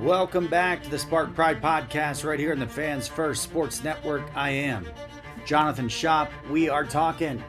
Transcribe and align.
Welcome 0.00 0.48
back 0.48 0.82
to 0.82 0.90
the 0.90 0.98
Spartan 0.98 1.34
Pride 1.34 1.62
Podcast 1.62 2.24
right 2.24 2.38
here 2.38 2.52
in 2.52 2.58
the 2.58 2.66
Fans 2.66 3.08
First 3.08 3.42
Sports 3.42 3.82
Network. 3.82 4.22
I 4.34 4.50
am 4.50 4.86
Jonathan 5.44 5.88
Shop. 5.88 6.30
We 6.50 6.68
are 6.68 6.84
talking 6.84 7.42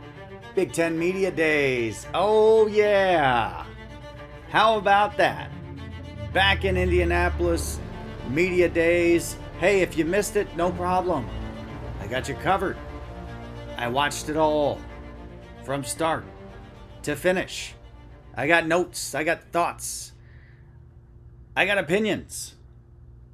Big 0.55 0.71
Ten 0.71 0.97
Media 0.97 1.31
Days. 1.31 2.07
Oh, 2.13 2.67
yeah. 2.67 3.65
How 4.49 4.77
about 4.77 5.17
that? 5.17 5.51
Back 6.31 6.63
in 6.63 6.77
Indianapolis, 6.77 7.79
Media 8.29 8.69
Days. 8.69 9.35
Hey, 9.59 9.81
if 9.81 9.97
you 9.97 10.05
missed 10.05 10.35
it, 10.35 10.55
no 10.55 10.71
problem. 10.71 11.27
I 11.99 12.07
got 12.07 12.29
you 12.29 12.35
covered. 12.35 12.77
I 13.77 13.87
watched 13.87 14.29
it 14.29 14.37
all 14.37 14.79
from 15.63 15.83
start 15.83 16.23
to 17.03 17.15
finish. 17.15 17.73
I 18.35 18.47
got 18.47 18.65
notes, 18.65 19.13
I 19.13 19.23
got 19.23 19.43
thoughts, 19.51 20.12
I 21.55 21.67
got 21.67 21.77
opinions. 21.77 22.55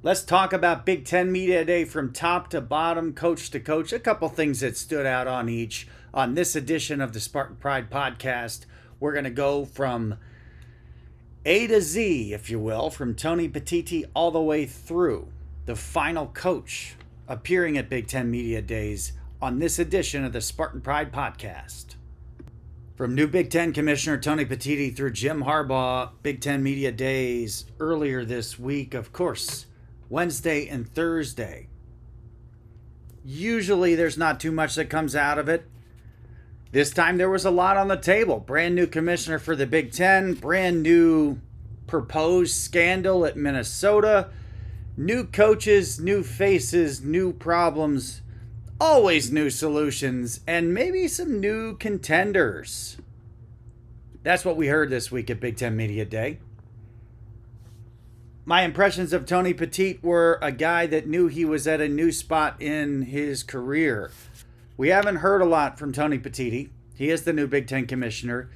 Let's 0.02 0.22
talk 0.22 0.52
about 0.52 0.84
Big 0.84 1.06
Ten 1.06 1.32
Media 1.32 1.64
Day 1.64 1.86
from 1.86 2.12
top 2.12 2.50
to 2.50 2.60
bottom, 2.60 3.14
coach 3.14 3.50
to 3.50 3.60
coach. 3.60 3.94
A 3.94 3.98
couple 3.98 4.28
things 4.28 4.60
that 4.60 4.76
stood 4.76 5.06
out 5.06 5.26
on 5.26 5.48
each. 5.48 5.88
On 6.12 6.34
this 6.34 6.54
edition 6.54 7.00
of 7.00 7.14
the 7.14 7.20
Spartan 7.20 7.56
Pride 7.56 7.90
podcast, 7.90 8.66
we're 8.98 9.14
going 9.14 9.24
to 9.24 9.30
go 9.30 9.64
from 9.64 10.16
A 11.46 11.66
to 11.68 11.80
Z, 11.80 12.34
if 12.34 12.50
you 12.50 12.58
will, 12.58 12.90
from 12.90 13.14
Tony 13.14 13.48
Petitti 13.48 14.04
all 14.12 14.30
the 14.30 14.38
way 14.38 14.66
through 14.66 15.28
the 15.64 15.76
final 15.76 16.26
coach 16.26 16.96
appearing 17.26 17.78
at 17.78 17.88
Big 17.88 18.06
Ten 18.06 18.30
Media 18.30 18.60
Days 18.60 19.12
on 19.40 19.60
this 19.60 19.78
edition 19.78 20.26
of 20.26 20.34
the 20.34 20.42
Spartan 20.42 20.82
Pride 20.82 21.10
podcast. 21.10 21.94
From 23.00 23.14
new 23.14 23.26
Big 23.28 23.48
Ten 23.48 23.72
Commissioner 23.72 24.18
Tony 24.18 24.44
Petitti 24.44 24.94
through 24.94 25.12
Jim 25.12 25.44
Harbaugh, 25.44 26.10
Big 26.22 26.42
Ten 26.42 26.62
Media 26.62 26.92
Days 26.92 27.64
earlier 27.80 28.26
this 28.26 28.58
week, 28.58 28.92
of 28.92 29.10
course, 29.10 29.64
Wednesday 30.10 30.68
and 30.68 30.86
Thursday. 30.86 31.68
Usually 33.24 33.94
there's 33.94 34.18
not 34.18 34.38
too 34.38 34.52
much 34.52 34.74
that 34.74 34.90
comes 34.90 35.16
out 35.16 35.38
of 35.38 35.48
it. 35.48 35.66
This 36.72 36.90
time 36.90 37.16
there 37.16 37.30
was 37.30 37.46
a 37.46 37.50
lot 37.50 37.78
on 37.78 37.88
the 37.88 37.96
table. 37.96 38.38
Brand 38.38 38.74
new 38.74 38.86
commissioner 38.86 39.38
for 39.38 39.56
the 39.56 39.66
Big 39.66 39.92
Ten, 39.92 40.34
brand 40.34 40.82
new 40.82 41.40
proposed 41.86 42.54
scandal 42.54 43.24
at 43.24 43.34
Minnesota, 43.34 44.28
new 44.98 45.24
coaches, 45.24 45.98
new 45.98 46.22
faces, 46.22 47.00
new 47.00 47.32
problems 47.32 48.20
always 48.80 49.30
new 49.30 49.50
solutions, 49.50 50.40
and 50.46 50.72
maybe 50.72 51.06
some 51.06 51.38
new 51.38 51.76
contenders. 51.76 52.96
That's 54.22 54.44
what 54.44 54.56
we 54.56 54.68
heard 54.68 54.90
this 54.90 55.12
week 55.12 55.30
at 55.30 55.40
Big 55.40 55.56
Ten 55.56 55.76
Media 55.76 56.04
Day. 56.04 56.38
My 58.46 58.62
impressions 58.62 59.12
of 59.12 59.26
Tony 59.26 59.52
Petitti 59.52 60.02
were 60.02 60.38
a 60.40 60.50
guy 60.50 60.86
that 60.86 61.06
knew 61.06 61.28
he 61.28 61.44
was 61.44 61.66
at 61.66 61.80
a 61.80 61.88
new 61.88 62.10
spot 62.10 62.60
in 62.60 63.02
his 63.02 63.42
career. 63.42 64.10
We 64.76 64.88
haven't 64.88 65.16
heard 65.16 65.42
a 65.42 65.46
lot 65.46 65.78
from 65.78 65.92
Tony 65.92 66.18
Petitti. 66.18 66.70
He 66.96 67.10
is 67.10 67.22
the 67.22 67.34
new 67.34 67.46
Big 67.46 67.68
Ten 67.68 67.86
commissioner. 67.86 68.50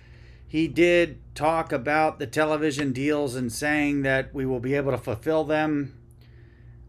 He 0.48 0.68
did 0.68 1.18
talk 1.34 1.70
about 1.70 2.18
the 2.18 2.26
television 2.26 2.92
deals 2.92 3.34
and 3.34 3.52
saying 3.52 4.02
that 4.02 4.34
we 4.34 4.46
will 4.46 4.60
be 4.60 4.74
able 4.74 4.92
to 4.92 4.98
fulfill 4.98 5.44
them. 5.44 5.94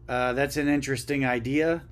Uh, 0.08 0.32
that's 0.32 0.56
an 0.56 0.68
interesting 0.68 1.24
idea 1.24 1.82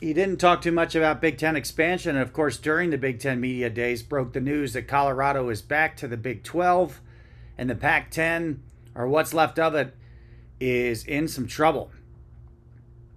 he 0.00 0.12
didn't 0.12 0.38
talk 0.38 0.60
too 0.60 0.72
much 0.72 0.94
about 0.94 1.20
Big 1.20 1.38
Ten 1.38 1.56
expansion. 1.56 2.16
And 2.16 2.22
of 2.22 2.32
course, 2.32 2.58
during 2.58 2.90
the 2.90 2.98
Big 2.98 3.18
Ten 3.20 3.40
media 3.40 3.70
days, 3.70 4.02
broke 4.02 4.32
the 4.32 4.40
news 4.40 4.72
that 4.74 4.88
Colorado 4.88 5.48
is 5.48 5.62
back 5.62 5.96
to 5.98 6.08
the 6.08 6.16
Big 6.16 6.42
12 6.42 7.00
and 7.58 7.70
the 7.70 7.74
Pac 7.74 8.10
10, 8.10 8.62
or 8.94 9.08
what's 9.08 9.32
left 9.32 9.58
of 9.58 9.74
it, 9.74 9.94
is 10.60 11.04
in 11.04 11.28
some 11.28 11.46
trouble. 11.46 11.90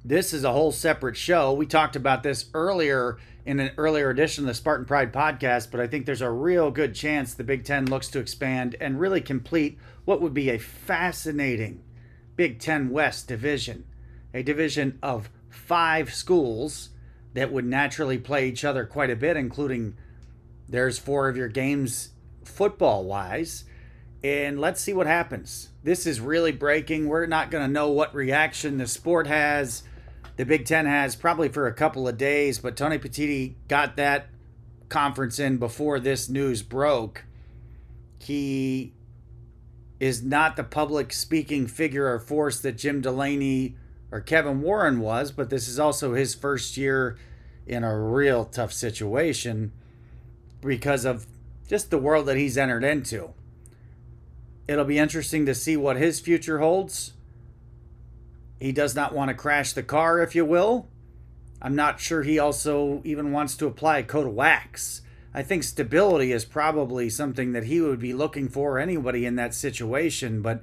This 0.03 0.33
is 0.33 0.43
a 0.43 0.53
whole 0.53 0.71
separate 0.71 1.17
show. 1.17 1.51
We 1.53 1.65
talked 1.65 1.95
about 1.95 2.23
this 2.23 2.45
earlier 2.53 3.17
in 3.45 3.59
an 3.59 3.71
earlier 3.77 4.09
edition 4.09 4.43
of 4.43 4.47
the 4.47 4.53
Spartan 4.53 4.85
Pride 4.85 5.11
podcast, 5.11 5.71
but 5.71 5.79
I 5.79 5.87
think 5.87 6.05
there's 6.05 6.21
a 6.21 6.31
real 6.31 6.71
good 6.71 6.95
chance 6.95 7.33
the 7.33 7.43
Big 7.43 7.65
Ten 7.65 7.85
looks 7.85 8.07
to 8.09 8.19
expand 8.19 8.75
and 8.79 8.99
really 8.99 9.21
complete 9.21 9.77
what 10.05 10.21
would 10.21 10.33
be 10.33 10.49
a 10.49 10.57
fascinating 10.57 11.83
Big 12.35 12.59
Ten 12.59 12.89
West 12.89 13.27
division, 13.27 13.85
a 14.33 14.43
division 14.43 14.97
of 15.03 15.29
five 15.49 16.13
schools 16.13 16.89
that 17.33 17.51
would 17.51 17.65
naturally 17.65 18.17
play 18.17 18.47
each 18.47 18.63
other 18.63 18.85
quite 18.85 19.09
a 19.09 19.15
bit, 19.15 19.37
including 19.37 19.95
there's 20.67 20.99
four 20.99 21.29
of 21.29 21.37
your 21.37 21.47
games 21.47 22.09
football 22.43 23.03
wise. 23.03 23.65
And 24.23 24.59
let's 24.59 24.81
see 24.81 24.93
what 24.93 25.07
happens. 25.07 25.69
This 25.83 26.05
is 26.05 26.19
really 26.19 26.51
breaking. 26.51 27.07
We're 27.07 27.25
not 27.25 27.51
going 27.51 27.65
to 27.65 27.71
know 27.71 27.89
what 27.89 28.13
reaction 28.13 28.77
the 28.77 28.87
sport 28.87 29.27
has, 29.27 29.83
the 30.35 30.45
Big 30.45 30.65
Ten 30.65 30.85
has, 30.85 31.15
probably 31.15 31.49
for 31.49 31.67
a 31.67 31.73
couple 31.73 32.07
of 32.07 32.17
days. 32.17 32.59
But 32.59 32.75
Tony 32.75 32.99
Petitti 32.99 33.55
got 33.67 33.95
that 33.95 34.27
conference 34.89 35.39
in 35.39 35.57
before 35.57 35.99
this 35.99 36.27
news 36.27 36.61
broke. 36.61 37.23
He 38.19 38.93
is 39.99 40.21
not 40.23 40.55
the 40.55 40.63
public 40.63 41.13
speaking 41.13 41.67
figure 41.67 42.11
or 42.13 42.19
force 42.19 42.59
that 42.61 42.77
Jim 42.77 43.01
Delany 43.01 43.75
or 44.11 44.21
Kevin 44.21 44.61
Warren 44.61 44.99
was, 44.99 45.31
but 45.31 45.49
this 45.49 45.67
is 45.67 45.79
also 45.79 46.13
his 46.13 46.33
first 46.33 46.77
year 46.77 47.17
in 47.67 47.83
a 47.83 47.99
real 47.99 48.45
tough 48.45 48.73
situation 48.73 49.71
because 50.61 51.05
of 51.05 51.27
just 51.67 51.91
the 51.91 51.97
world 51.97 52.25
that 52.25 52.37
he's 52.37 52.57
entered 52.57 52.83
into. 52.83 53.29
It'll 54.67 54.85
be 54.85 54.97
interesting 54.97 55.45
to 55.45 55.55
see 55.55 55.77
what 55.77 55.97
his 55.97 56.19
future 56.19 56.59
holds. 56.59 57.13
He 58.59 58.71
does 58.71 58.95
not 58.95 59.13
want 59.13 59.29
to 59.29 59.35
crash 59.35 59.73
the 59.73 59.83
car, 59.83 60.21
if 60.21 60.35
you 60.35 60.45
will. 60.45 60.87
I'm 61.61 61.75
not 61.75 61.99
sure 61.99 62.23
he 62.23 62.39
also 62.39 63.01
even 63.03 63.31
wants 63.31 63.55
to 63.57 63.67
apply 63.67 63.99
a 63.99 64.03
coat 64.03 64.27
of 64.27 64.33
wax. 64.33 65.01
I 65.33 65.43
think 65.43 65.63
stability 65.63 66.31
is 66.31 66.45
probably 66.45 67.09
something 67.09 67.51
that 67.53 67.65
he 67.65 67.81
would 67.81 67.99
be 67.99 68.13
looking 68.13 68.49
for 68.49 68.79
anybody 68.79 69.25
in 69.25 69.35
that 69.35 69.53
situation, 69.53 70.41
but 70.41 70.61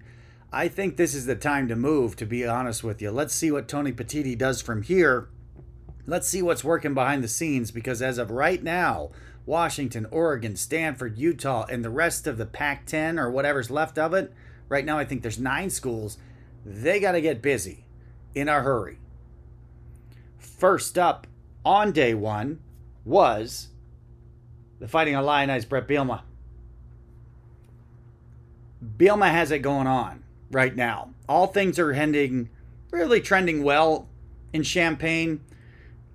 I 0.52 0.68
think 0.68 0.96
this 0.96 1.14
is 1.14 1.26
the 1.26 1.34
time 1.34 1.68
to 1.68 1.76
move, 1.76 2.16
to 2.16 2.26
be 2.26 2.46
honest 2.46 2.84
with 2.84 3.02
you. 3.02 3.10
Let's 3.10 3.34
see 3.34 3.50
what 3.50 3.68
Tony 3.68 3.92
Petitti 3.92 4.38
does 4.38 4.62
from 4.62 4.82
here. 4.82 5.28
Let's 6.06 6.28
see 6.28 6.40
what's 6.40 6.62
working 6.62 6.94
behind 6.94 7.24
the 7.24 7.28
scenes 7.28 7.72
because 7.72 8.00
as 8.00 8.16
of 8.16 8.30
right 8.30 8.62
now, 8.62 9.10
Washington, 9.44 10.06
Oregon, 10.10 10.54
Stanford, 10.54 11.18
Utah, 11.18 11.66
and 11.68 11.84
the 11.84 11.90
rest 11.90 12.26
of 12.26 12.38
the 12.38 12.46
Pac 12.46 12.86
10 12.86 13.18
or 13.18 13.30
whatever's 13.30 13.70
left 13.70 13.98
of 13.98 14.14
it, 14.14 14.32
right 14.68 14.84
now 14.84 14.98
I 14.98 15.04
think 15.04 15.22
there's 15.22 15.38
nine 15.38 15.68
schools. 15.68 16.16
They 16.64 17.00
got 17.00 17.12
to 17.12 17.20
get 17.20 17.42
busy 17.42 17.84
in 18.34 18.48
a 18.48 18.60
hurry. 18.60 18.98
First 20.38 20.96
up 20.96 21.26
on 21.64 21.90
day 21.90 22.14
one 22.14 22.60
was 23.04 23.68
the 24.78 24.86
Fighting 24.86 25.14
Illini's 25.14 25.64
Bret 25.64 25.88
Bielema. 25.88 26.22
Bielema 28.96 29.30
has 29.30 29.50
it 29.50 29.58
going 29.60 29.86
on 29.86 30.22
right 30.50 30.74
now. 30.74 31.10
All 31.28 31.46
things 31.46 31.78
are 31.78 31.92
heading 31.92 32.50
really 32.90 33.20
trending 33.20 33.62
well 33.62 34.08
in 34.52 34.62
Champaign. 34.62 35.40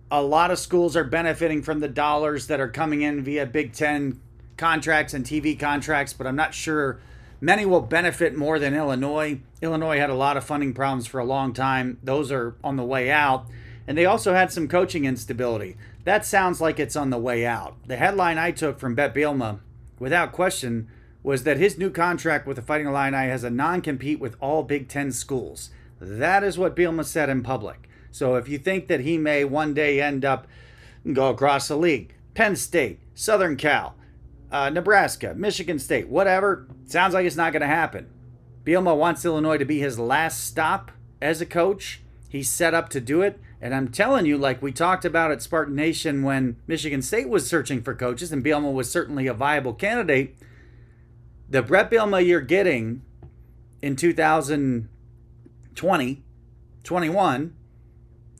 A 0.09 0.21
lot 0.21 0.51
of 0.51 0.59
schools 0.59 0.95
are 0.95 1.03
benefiting 1.03 1.61
from 1.61 1.79
the 1.79 1.87
dollars 1.87 2.47
that 2.47 2.59
are 2.59 2.67
coming 2.67 3.01
in 3.01 3.23
via 3.23 3.45
Big 3.45 3.73
Ten 3.73 4.19
contracts 4.57 5.13
and 5.13 5.25
TV 5.25 5.59
contracts, 5.59 6.13
but 6.13 6.27
I'm 6.27 6.35
not 6.35 6.53
sure 6.53 6.99
many 7.39 7.65
will 7.65 7.81
benefit 7.81 8.35
more 8.35 8.59
than 8.59 8.75
Illinois. 8.75 9.39
Illinois 9.61 9.97
had 9.97 10.09
a 10.09 10.15
lot 10.15 10.37
of 10.37 10.43
funding 10.43 10.73
problems 10.73 11.07
for 11.07 11.19
a 11.19 11.25
long 11.25 11.53
time, 11.53 11.97
those 12.03 12.31
are 12.31 12.55
on 12.63 12.77
the 12.77 12.83
way 12.83 13.09
out. 13.09 13.45
And 13.87 13.97
they 13.97 14.05
also 14.05 14.33
had 14.33 14.51
some 14.51 14.67
coaching 14.67 15.05
instability. 15.05 15.75
That 16.03 16.25
sounds 16.25 16.61
like 16.61 16.79
it's 16.79 16.95
on 16.95 17.09
the 17.09 17.17
way 17.17 17.45
out. 17.45 17.75
The 17.87 17.97
headline 17.97 18.37
I 18.37 18.51
took 18.51 18.79
from 18.79 18.95
Bret 18.95 19.13
Bielema, 19.13 19.59
without 19.99 20.31
question, 20.31 20.87
was 21.23 21.43
that 21.43 21.57
his 21.57 21.77
new 21.77 21.89
contract 21.89 22.47
with 22.47 22.55
the 22.55 22.61
Fighting 22.61 22.87
Illini 22.87 23.27
has 23.27 23.43
a 23.43 23.49
non 23.49 23.81
compete 23.81 24.19
with 24.19 24.35
all 24.39 24.63
Big 24.63 24.87
Ten 24.87 25.11
schools. 25.11 25.69
That 25.99 26.43
is 26.43 26.57
what 26.57 26.75
Bielema 26.75 27.05
said 27.05 27.29
in 27.29 27.43
public. 27.43 27.87
So 28.11 28.35
if 28.35 28.49
you 28.49 28.57
think 28.57 28.87
that 28.87 29.01
he 29.01 29.17
may 29.17 29.46
one 29.46 29.73
day 29.73 30.01
end 30.01 30.25
up 30.25 30.47
go 31.13 31.29
across 31.29 31.67
the 31.67 31.78
league, 31.78 32.16
Penn 32.34 32.55
State, 32.55 32.99
Southern 33.13 33.55
Cal, 33.55 33.96
uh, 34.51 34.69
Nebraska, 34.69 35.34
Michigan 35.35 35.79
State, 35.79 36.09
whatever, 36.09 36.67
sounds 36.85 37.13
like 37.13 37.25
it's 37.25 37.35
not 37.35 37.53
going 37.53 37.61
to 37.61 37.67
happen. 37.67 38.09
Bielema 38.66 38.97
wants 38.97 39.23
Illinois 39.23 39.57
to 39.57 39.66
be 39.66 39.79
his 39.79 39.97
last 39.97 40.43
stop 40.43 40.91
as 41.22 41.40
a 41.40 41.46
coach. 41.46 42.01
He's 42.28 42.49
set 42.49 42.73
up 42.73 42.90
to 42.90 42.99
do 42.99 43.22
it. 43.22 43.40
And 43.61 43.75
I'm 43.75 43.90
telling 43.90 44.25
you, 44.25 44.37
like 44.37 44.61
we 44.61 44.72
talked 44.72 45.05
about 45.05 45.31
at 45.31 45.41
Spartan 45.41 45.75
Nation 45.75 46.23
when 46.23 46.57
Michigan 46.66 47.03
State 47.03 47.29
was 47.29 47.47
searching 47.47 47.84
for 47.84 47.93
coaches, 47.93 48.31
and 48.31 48.43
Bielema 48.43 48.73
was 48.73 48.90
certainly 48.90 49.28
a 49.28 49.35
viable 49.35 49.73
candidate 49.73 50.35
the 51.51 51.61
Bret 51.61 51.91
Bielema 51.91 52.25
you're 52.25 52.39
getting 52.39 53.01
in 53.81 53.97
2020, 53.97 56.23
21, 56.83 57.55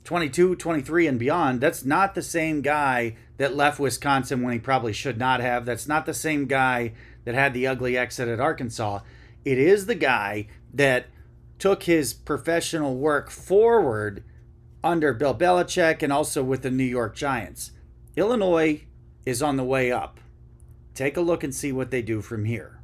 22, 0.02 0.56
23, 0.56 1.06
and 1.06 1.18
beyond, 1.18 1.60
that's 1.60 1.84
not 1.84 2.14
the 2.14 2.22
same 2.22 2.62
guy 2.62 3.14
that 3.36 3.54
left 3.54 3.78
Wisconsin 3.78 4.40
when 4.40 4.54
he 4.54 4.58
probably 4.58 4.94
should 4.94 5.18
not 5.18 5.40
have. 5.40 5.66
That's 5.66 5.86
not 5.86 6.06
the 6.06 6.14
same 6.14 6.46
guy 6.46 6.94
that 7.24 7.34
had 7.34 7.52
the 7.52 7.66
ugly 7.66 7.98
exit 7.98 8.28
at 8.28 8.40
Arkansas. 8.40 9.00
it 9.44 9.58
is 9.58 9.84
the 9.84 9.94
guy 9.94 10.46
that 10.72 11.08
took 11.58 11.82
his 11.82 12.14
professional 12.14 12.96
work 12.96 13.30
forward 13.30 14.24
under 14.82 15.12
Bill 15.12 15.34
Belichick 15.34 16.02
and 16.02 16.12
also 16.12 16.42
with 16.42 16.62
the 16.62 16.70
New 16.70 16.82
York 16.82 17.14
Giants. 17.14 17.72
Illinois 18.16 18.84
is 19.26 19.42
on 19.42 19.58
the 19.58 19.64
way 19.64 19.92
up. 19.92 20.18
Take 20.94 21.18
a 21.18 21.20
look 21.20 21.44
and 21.44 21.54
see 21.54 21.72
what 21.72 21.90
they 21.90 22.00
do 22.00 22.22
from 22.22 22.46
here. 22.46 22.81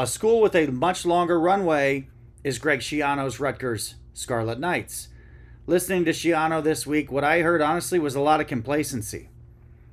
A 0.00 0.06
school 0.06 0.40
with 0.40 0.54
a 0.54 0.66
much 0.68 1.04
longer 1.04 1.38
runway 1.38 2.08
is 2.42 2.58
Greg 2.58 2.80
Schiano's 2.80 3.38
Rutgers 3.38 3.96
Scarlet 4.14 4.58
Knights. 4.58 5.08
Listening 5.66 6.06
to 6.06 6.12
Schiano 6.12 6.64
this 6.64 6.86
week, 6.86 7.12
what 7.12 7.22
I 7.22 7.42
heard 7.42 7.60
honestly 7.60 7.98
was 7.98 8.14
a 8.14 8.20
lot 8.22 8.40
of 8.40 8.46
complacency. 8.46 9.28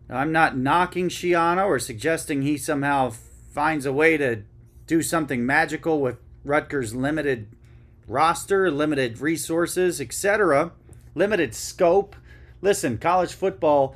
Now, 0.07 0.19
I'm 0.19 0.31
not 0.31 0.55
knocking 0.57 1.09
Schiano 1.09 1.65
or 1.65 1.77
suggesting 1.77 2.41
he 2.41 2.57
somehow 2.57 3.09
finds 3.53 3.85
a 3.85 3.91
way 3.91 4.15
to 4.15 4.43
do 4.85 5.01
something 5.01 5.45
magical 5.45 5.99
with 5.99 6.19
Rutgers' 6.45 6.95
limited 6.95 7.49
roster, 8.07 8.71
limited 8.71 9.19
resources, 9.19 9.99
etc., 9.99 10.71
limited 11.15 11.53
scope. 11.53 12.15
Listen, 12.61 12.97
college 12.97 13.33
football 13.33 13.93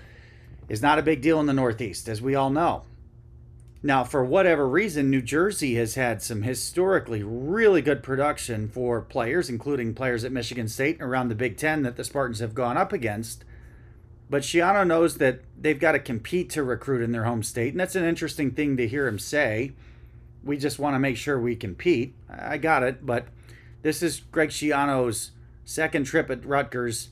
is 0.68 0.81
not 0.81 1.00
a 1.00 1.04
big 1.04 1.22
deal 1.22 1.40
in 1.40 1.46
the 1.46 1.54
Northeast, 1.54 2.10
as 2.10 2.22
we 2.22 2.36
all 2.36 2.50
know. 2.50 2.84
Now, 3.83 4.04
for 4.04 4.24
whatever 4.24 4.68
reason, 4.69 5.10
New 5.10 5.24
Jersey 5.24 5.74
has 5.75 5.95
had 5.95 6.22
some 6.22 6.44
historically 6.44 7.24
really 7.24 7.81
good 7.81 8.04
production 8.04 8.68
for 8.68 9.01
players, 9.01 9.50
including 9.50 9.95
players 9.95 10.24
at 10.24 10.31
Michigan 10.31 10.68
State 10.68 11.00
and 11.00 11.10
around 11.10 11.30
the 11.30 11.36
Big 11.36 11.57
Ten 11.57 11.81
that 11.81 11.95
the 11.95 12.04
Spartans 12.04 12.39
have 12.39 12.54
gone 12.54 12.78
up 12.78 12.94
against. 12.94 13.44
But 14.30 14.44
Schiano 14.44 14.86
knows 14.86 15.18
that 15.18 15.42
they've 15.60 15.80
got 15.80 15.94
to 15.94 16.00
compete 16.00 16.50
to 16.51 16.63
recruit 16.63 17.01
in 17.01 17.12
their 17.12 17.24
home 17.24 17.42
state, 17.42 17.74
and 17.74 17.80
that's 17.80 17.95
an 17.95 18.06
interesting 18.06 18.51
thing 18.51 18.78
to 18.78 18.88
hear 18.88 19.07
him 19.07 19.19
say. 19.19 19.74
We 20.44 20.57
just 20.57 20.80
want 20.80 20.94
to 20.95 21.00
make 21.00 21.18
sure 21.18 21.39
we 21.39 21.56
compete. 21.56 22.13
I 22.30 22.57
got 22.57 22.83
it, 22.83 23.06
but 23.06 23.28
this 23.81 24.04
is 24.04 24.22
Greg 24.31 24.50
Schiano's 24.50 25.31
second 25.66 26.06
trip 26.06 26.30
at 26.30 26.45
Rutgers. 26.45 27.10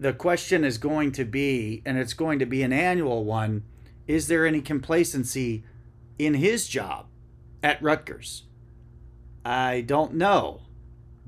The 0.00 0.12
question 0.12 0.64
is 0.64 0.78
going 0.78 1.12
to 1.12 1.24
be, 1.24 1.80
and 1.86 1.96
it's 1.96 2.12
going 2.12 2.40
to 2.40 2.46
be 2.46 2.62
an 2.62 2.72
annual 2.72 3.24
one 3.24 3.62
is 4.10 4.26
there 4.26 4.44
any 4.44 4.60
complacency 4.60 5.62
in 6.18 6.34
his 6.34 6.66
job 6.66 7.06
at 7.62 7.80
Rutgers? 7.80 8.42
I 9.44 9.82
don't 9.82 10.14
know. 10.14 10.62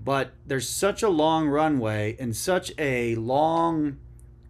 But 0.05 0.33
there's 0.45 0.69
such 0.69 1.03
a 1.03 1.09
long 1.09 1.47
runway 1.47 2.17
and 2.19 2.35
such 2.35 2.73
a 2.77 3.15
long 3.15 3.99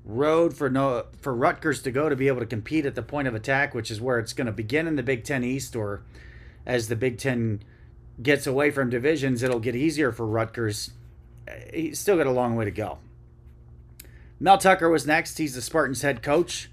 road 0.04 0.56
for 0.56 0.70
no 0.70 1.04
for 1.20 1.34
Rutgers 1.34 1.82
to 1.82 1.90
go 1.90 2.08
to 2.08 2.16
be 2.16 2.26
able 2.26 2.40
to 2.40 2.46
compete 2.46 2.86
at 2.86 2.94
the 2.94 3.02
point 3.02 3.28
of 3.28 3.34
attack, 3.34 3.74
which 3.74 3.90
is 3.90 4.00
where 4.00 4.18
it's 4.18 4.32
going 4.32 4.46
to 4.46 4.52
begin 4.52 4.86
in 4.86 4.96
the 4.96 5.02
Big 5.02 5.24
Ten 5.24 5.44
East, 5.44 5.76
or 5.76 6.02
as 6.64 6.88
the 6.88 6.96
Big 6.96 7.18
Ten 7.18 7.62
gets 8.22 8.46
away 8.46 8.70
from 8.70 8.88
divisions, 8.88 9.42
it'll 9.42 9.60
get 9.60 9.76
easier 9.76 10.10
for 10.10 10.26
Rutgers. 10.26 10.92
He's 11.72 11.98
still 11.98 12.16
got 12.16 12.26
a 12.26 12.32
long 12.32 12.56
way 12.56 12.64
to 12.64 12.70
go. 12.70 12.98
Mel 14.40 14.56
Tucker 14.56 14.88
was 14.88 15.06
next. 15.06 15.36
He's 15.36 15.54
the 15.54 15.62
Spartans 15.62 16.00
head 16.00 16.22
coach. 16.22 16.70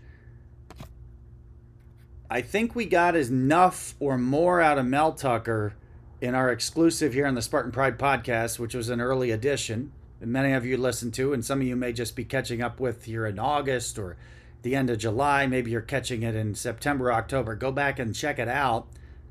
I 2.31 2.41
think 2.41 2.75
we 2.75 2.85
got 2.85 3.15
enough 3.15 3.95
or 3.99 4.15
more 4.15 4.61
out 4.61 4.77
of 4.77 4.85
Mel 4.85 5.13
Tucker 5.13 5.73
in 6.21 6.35
our 6.35 6.51
exclusive 6.51 7.13
here 7.13 7.25
on 7.25 7.33
the 7.33 7.41
Spartan 7.41 7.71
Pride 7.71 7.97
podcast, 7.97 8.59
which 8.59 8.75
was 8.75 8.89
an 8.89 9.01
early 9.01 9.31
edition. 9.31 9.91
And 10.21 10.31
many 10.31 10.53
of 10.53 10.63
you 10.63 10.77
listened 10.77 11.15
to, 11.15 11.33
and 11.33 11.43
some 11.43 11.61
of 11.61 11.65
you 11.65 11.75
may 11.75 11.91
just 11.91 12.15
be 12.15 12.23
catching 12.23 12.61
up 12.61 12.79
with 12.79 13.05
here 13.05 13.25
in 13.25 13.39
August 13.39 13.97
or 13.97 14.15
the 14.61 14.75
end 14.75 14.91
of 14.91 14.99
July. 14.99 15.47
Maybe 15.47 15.71
you're 15.71 15.81
catching 15.81 16.21
it 16.21 16.35
in 16.35 16.53
September, 16.53 17.11
October. 17.11 17.55
Go 17.55 17.71
back 17.71 17.97
and 17.97 18.13
check 18.13 18.37
it 18.37 18.47
out. 18.47 18.87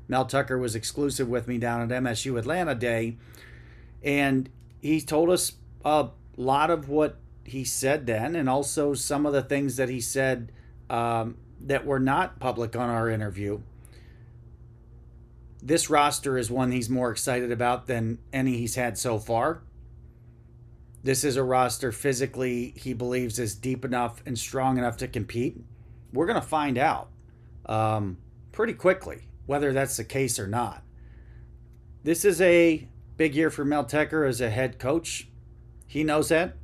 Mel 0.09 0.25
Tucker 0.25 0.57
was 0.57 0.75
exclusive 0.75 1.29
with 1.29 1.47
me 1.47 1.57
down 1.57 1.81
at 1.89 2.03
MSU 2.03 2.37
Atlanta 2.37 2.75
Day, 2.75 3.15
and 4.03 4.49
he 4.81 4.99
told 4.99 5.29
us 5.29 5.53
a 5.85 6.09
lot 6.35 6.69
of 6.69 6.89
what 6.89 7.17
he 7.45 7.63
said 7.63 8.07
then, 8.07 8.35
and 8.35 8.49
also 8.49 8.93
some 8.93 9.25
of 9.25 9.31
the 9.31 9.43
things 9.43 9.77
that 9.77 9.87
he 9.87 10.01
said 10.01 10.51
um, 10.89 11.37
that 11.61 11.85
were 11.85 11.99
not 11.99 12.39
public 12.39 12.75
on 12.75 12.89
our 12.89 13.09
interview. 13.09 13.61
This 15.61 15.89
roster 15.89 16.37
is 16.37 16.49
one 16.49 16.71
he's 16.71 16.89
more 16.89 17.11
excited 17.11 17.51
about 17.51 17.87
than 17.87 18.19
any 18.31 18.57
he's 18.57 18.75
had 18.75 18.97
so 18.97 19.19
far. 19.19 19.61
This 21.03 21.23
is 21.23 21.35
a 21.35 21.43
roster 21.43 21.91
physically 21.91 22.73
he 22.77 22.93
believes 22.93 23.39
is 23.39 23.55
deep 23.55 23.83
enough 23.83 24.21
and 24.25 24.37
strong 24.37 24.77
enough 24.77 24.97
to 24.97 25.07
compete. 25.07 25.57
We're 26.13 26.25
going 26.25 26.41
to 26.41 26.47
find 26.47 26.77
out 26.77 27.09
um, 27.65 28.17
pretty 28.51 28.73
quickly 28.73 29.27
whether 29.45 29.73
that's 29.73 29.97
the 29.97 30.03
case 30.03 30.39
or 30.39 30.47
not. 30.47 30.83
This 32.03 32.23
is 32.23 32.39
a 32.39 32.87
big 33.17 33.35
year 33.35 33.49
for 33.49 33.65
Mel 33.65 33.83
Tucker 33.83 34.23
as 34.23 34.39
a 34.39 34.49
head 34.49 34.79
coach. 34.79 35.27
He 35.85 36.03
knows 36.03 36.29
that. 36.29 36.55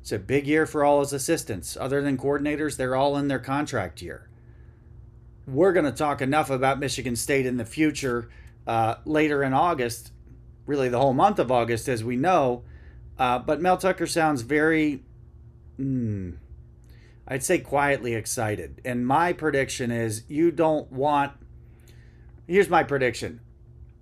It's 0.00 0.12
a 0.12 0.18
big 0.18 0.46
year 0.46 0.64
for 0.64 0.84
all 0.84 1.00
his 1.00 1.12
assistants. 1.12 1.76
Other 1.76 2.00
than 2.02 2.16
coordinators, 2.16 2.76
they're 2.76 2.94
all 2.94 3.16
in 3.16 3.28
their 3.28 3.40
contract 3.40 4.00
year 4.00 4.27
we're 5.48 5.72
going 5.72 5.86
to 5.86 5.92
talk 5.92 6.20
enough 6.20 6.50
about 6.50 6.78
Michigan 6.78 7.16
State 7.16 7.46
in 7.46 7.56
the 7.56 7.64
future 7.64 8.28
uh, 8.66 8.96
later 9.04 9.42
in 9.42 9.54
August, 9.54 10.12
really 10.66 10.88
the 10.88 10.98
whole 10.98 11.14
month 11.14 11.38
of 11.38 11.50
August, 11.50 11.88
as 11.88 12.04
we 12.04 12.16
know. 12.16 12.64
Uh, 13.18 13.38
but 13.38 13.60
Mel 13.60 13.78
Tucker 13.78 14.06
sounds 14.06 14.42
very, 14.42 15.02
mm, 15.80 16.36
I'd 17.26 17.42
say, 17.42 17.58
quietly 17.58 18.14
excited. 18.14 18.80
And 18.84 19.06
my 19.06 19.32
prediction 19.32 19.90
is 19.90 20.22
you 20.28 20.50
don't 20.50 20.92
want. 20.92 21.32
Here's 22.46 22.68
my 22.68 22.82
prediction. 22.82 23.40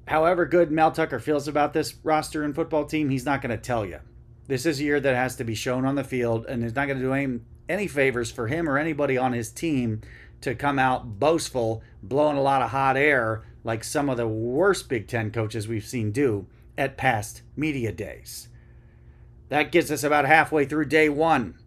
However 0.09 0.47
good 0.47 0.71
Mel 0.71 0.93
Tucker 0.93 1.19
feels 1.19 1.49
about 1.49 1.73
this 1.73 1.95
roster 2.03 2.43
and 2.43 2.55
football 2.55 2.85
team, 2.85 3.09
he's 3.09 3.25
not 3.25 3.41
going 3.41 3.57
to 3.57 3.63
tell 3.63 3.85
you. 3.85 4.01
This 4.47 4.67
is 4.67 4.79
a 4.79 4.85
year 4.85 5.01
that 5.01 5.17
has 5.17 5.37
to 5.37 5.45
be 5.45 5.55
shown 5.55 5.85
on 5.85 5.97
the 5.97 6.05
field, 6.05 6.47
and 6.47 6.63
he's 6.63 6.75
not 6.75 6.87
going 6.87 6.99
to 6.99 7.05
do 7.05 7.13
any, 7.13 7.41
any 7.69 7.87
favors 7.89 8.31
for 8.31 8.47
him 8.47 8.69
or 8.69 8.79
anybody 8.79 9.19
on 9.19 9.33
his 9.33 9.51
team 9.51 10.03
to 10.41 10.55
come 10.55 10.79
out 10.79 11.19
boastful, 11.19 11.83
blowing 12.03 12.37
a 12.37 12.43
lot 12.43 12.63
of 12.63 12.71
hot 12.71 12.97
air 12.97 13.43
like 13.65 13.83
some 13.83 14.09
of 14.09 14.17
the 14.17 14.29
worst 14.29 14.89
Big 14.89 15.09
Ten 15.09 15.31
coaches 15.31 15.67
we've 15.67 15.85
seen 15.85 16.13
do 16.13 16.47
at 16.79 16.97
past 16.97 17.43
media 17.57 17.91
days. 17.91 18.49
That 19.49 19.73
gets 19.73 19.91
us 19.91 20.05
about 20.05 20.25
halfway 20.25 20.65
through 20.65 20.87
day 20.87 21.09
one. 21.09 21.59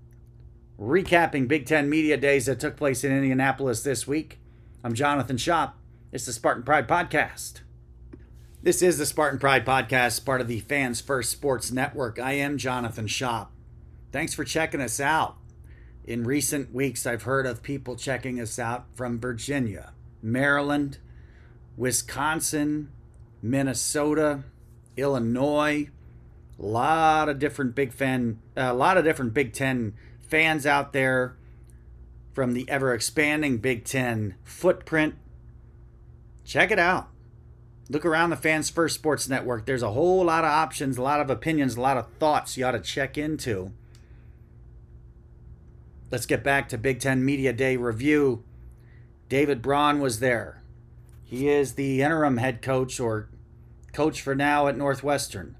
Recapping 0.79 1.47
Big 1.47 1.65
Ten 1.65 1.89
media 1.89 2.15
days 2.15 2.45
that 2.45 2.59
took 2.59 2.77
place 2.77 3.03
in 3.03 3.11
Indianapolis 3.11 3.83
this 3.83 4.07
week. 4.07 4.39
I'm 4.83 4.93
Jonathan 4.93 5.37
Shop. 5.37 5.77
It's 6.11 6.25
the 6.25 6.33
Spartan 6.33 6.63
Pride 6.63 6.87
Podcast. 6.87 7.61
This 8.61 8.81
is 8.81 8.97
the 8.97 9.05
Spartan 9.05 9.39
Pride 9.39 9.65
Podcast, 9.65 10.25
part 10.25 10.41
of 10.41 10.47
the 10.47 10.59
Fans 10.59 11.01
First 11.01 11.31
Sports 11.31 11.71
Network. 11.71 12.19
I 12.19 12.33
am 12.33 12.57
Jonathan 12.57 13.07
Shop. 13.07 13.51
Thanks 14.11 14.33
for 14.33 14.43
checking 14.43 14.81
us 14.81 14.99
out. 14.99 15.37
In 16.05 16.23
recent 16.23 16.73
weeks, 16.73 17.05
I've 17.05 17.23
heard 17.23 17.45
of 17.45 17.61
people 17.61 17.95
checking 17.95 18.39
us 18.39 18.57
out 18.57 18.85
from 18.95 19.19
Virginia, 19.19 19.93
Maryland, 20.21 20.97
Wisconsin, 21.77 22.89
Minnesota, 23.41 24.43
Illinois. 24.97 25.89
A 26.59 26.65
lot 26.65 27.29
of 27.29 27.39
different 27.39 27.75
Big 27.75 27.93
Fan, 27.93 28.39
a 28.55 28.73
lot 28.73 28.97
of 28.97 29.03
different 29.03 29.33
Big 29.33 29.53
Ten 29.53 29.93
fans 30.27 30.65
out 30.65 30.93
there 30.93 31.37
from 32.33 32.53
the 32.53 32.67
ever 32.69 32.93
expanding 32.93 33.57
Big 33.57 33.85
Ten 33.85 34.35
footprint. 34.43 35.15
Check 36.43 36.71
it 36.71 36.79
out. 36.79 37.07
Look 37.89 38.05
around 38.05 38.29
the 38.29 38.35
Fans 38.35 38.69
First 38.69 38.95
Sports 38.95 39.29
Network. 39.29 39.65
There's 39.65 39.83
a 39.83 39.91
whole 39.91 40.25
lot 40.25 40.43
of 40.43 40.51
options, 40.51 40.97
a 40.97 41.01
lot 41.01 41.21
of 41.21 41.29
opinions, 41.29 41.75
a 41.75 41.81
lot 41.81 41.97
of 41.97 42.07
thoughts 42.19 42.57
you 42.57 42.65
ought 42.65 42.71
to 42.71 42.79
check 42.79 43.17
into. 43.17 43.71
Let's 46.11 46.25
get 46.25 46.43
back 46.43 46.69
to 46.69 46.77
Big 46.77 46.99
Ten 46.99 47.23
Media 47.23 47.53
Day 47.53 47.77
review. 47.77 48.43
David 49.27 49.61
Braun 49.61 49.99
was 49.99 50.19
there. 50.19 50.63
He 51.23 51.47
is 51.47 51.73
the 51.73 52.01
interim 52.01 52.37
head 52.37 52.63
coach 52.63 52.99
or 52.99 53.29
coach 53.93 54.19
for 54.21 54.33
now 54.33 54.67
at 54.67 54.75
Northwestern. 54.75 55.55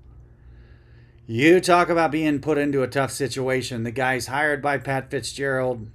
You 1.28 1.60
talk 1.60 1.90
about 1.90 2.12
being 2.12 2.40
put 2.40 2.58
into 2.58 2.82
a 2.82 2.88
tough 2.88 3.12
situation. 3.12 3.84
The 3.84 3.92
guy's 3.92 4.26
hired 4.26 4.64
by 4.64 4.80
Pat 4.80 5.12
Fitzgerald 5.12 5.88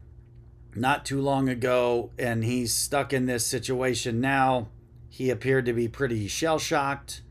not 0.76 1.04
too 1.04 1.20
long 1.20 1.49
ago, 1.49 2.11
and 2.16 2.44
he's 2.44 2.73
stuck 2.73 3.12
in 3.12 3.26
this 3.26 3.44
situation 3.44 4.20
now. 4.20 4.68
He 5.08 5.30
appeared 5.30 5.66
to 5.66 5.73
be 5.73 5.88
pretty 5.88 6.28
shell 6.28 6.61
shocked. 6.61 7.23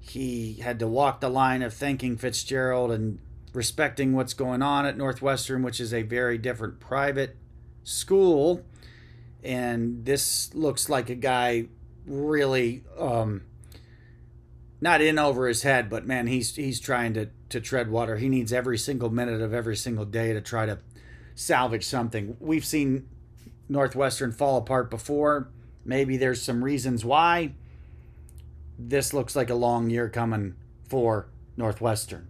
He 0.00 0.54
had 0.54 0.80
to 0.80 0.88
walk 0.88 1.20
the 1.20 1.28
line 1.28 1.62
of 1.62 1.72
thanking 1.72 2.16
Fitzgerald 2.16 2.90
and 2.90 3.20
respecting 3.52 4.14
what's 4.14 4.34
going 4.34 4.62
on 4.62 4.86
at 4.86 4.96
Northwestern, 4.96 5.62
which 5.62 5.80
is 5.80 5.92
a 5.92 6.02
very 6.02 6.38
different 6.38 6.80
private 6.80 7.36
school. 7.84 8.62
And 9.42 10.04
this 10.04 10.54
looks 10.54 10.88
like 10.88 11.10
a 11.10 11.14
guy 11.14 11.66
really 12.06 12.82
um, 12.98 13.42
not 14.80 15.00
in 15.00 15.18
over 15.18 15.46
his 15.48 15.62
head, 15.62 15.90
but 15.90 16.06
man, 16.06 16.26
he's 16.26 16.56
he's 16.56 16.80
trying 16.80 17.14
to 17.14 17.28
to 17.50 17.60
tread 17.60 17.90
water. 17.90 18.16
He 18.16 18.28
needs 18.28 18.52
every 18.52 18.78
single 18.78 19.10
minute 19.10 19.40
of 19.40 19.52
every 19.52 19.76
single 19.76 20.04
day 20.04 20.32
to 20.32 20.40
try 20.40 20.66
to 20.66 20.78
salvage 21.34 21.84
something. 21.84 22.36
We've 22.40 22.64
seen 22.64 23.08
Northwestern 23.68 24.32
fall 24.32 24.58
apart 24.58 24.90
before. 24.90 25.48
Maybe 25.84 26.16
there's 26.16 26.40
some 26.42 26.64
reasons 26.64 27.04
why. 27.04 27.52
this 28.78 29.12
looks 29.12 29.36
like 29.36 29.50
a 29.50 29.54
long 29.54 29.90
year 29.90 30.08
coming 30.08 30.54
for 30.88 31.28
Northwestern. 31.56 32.28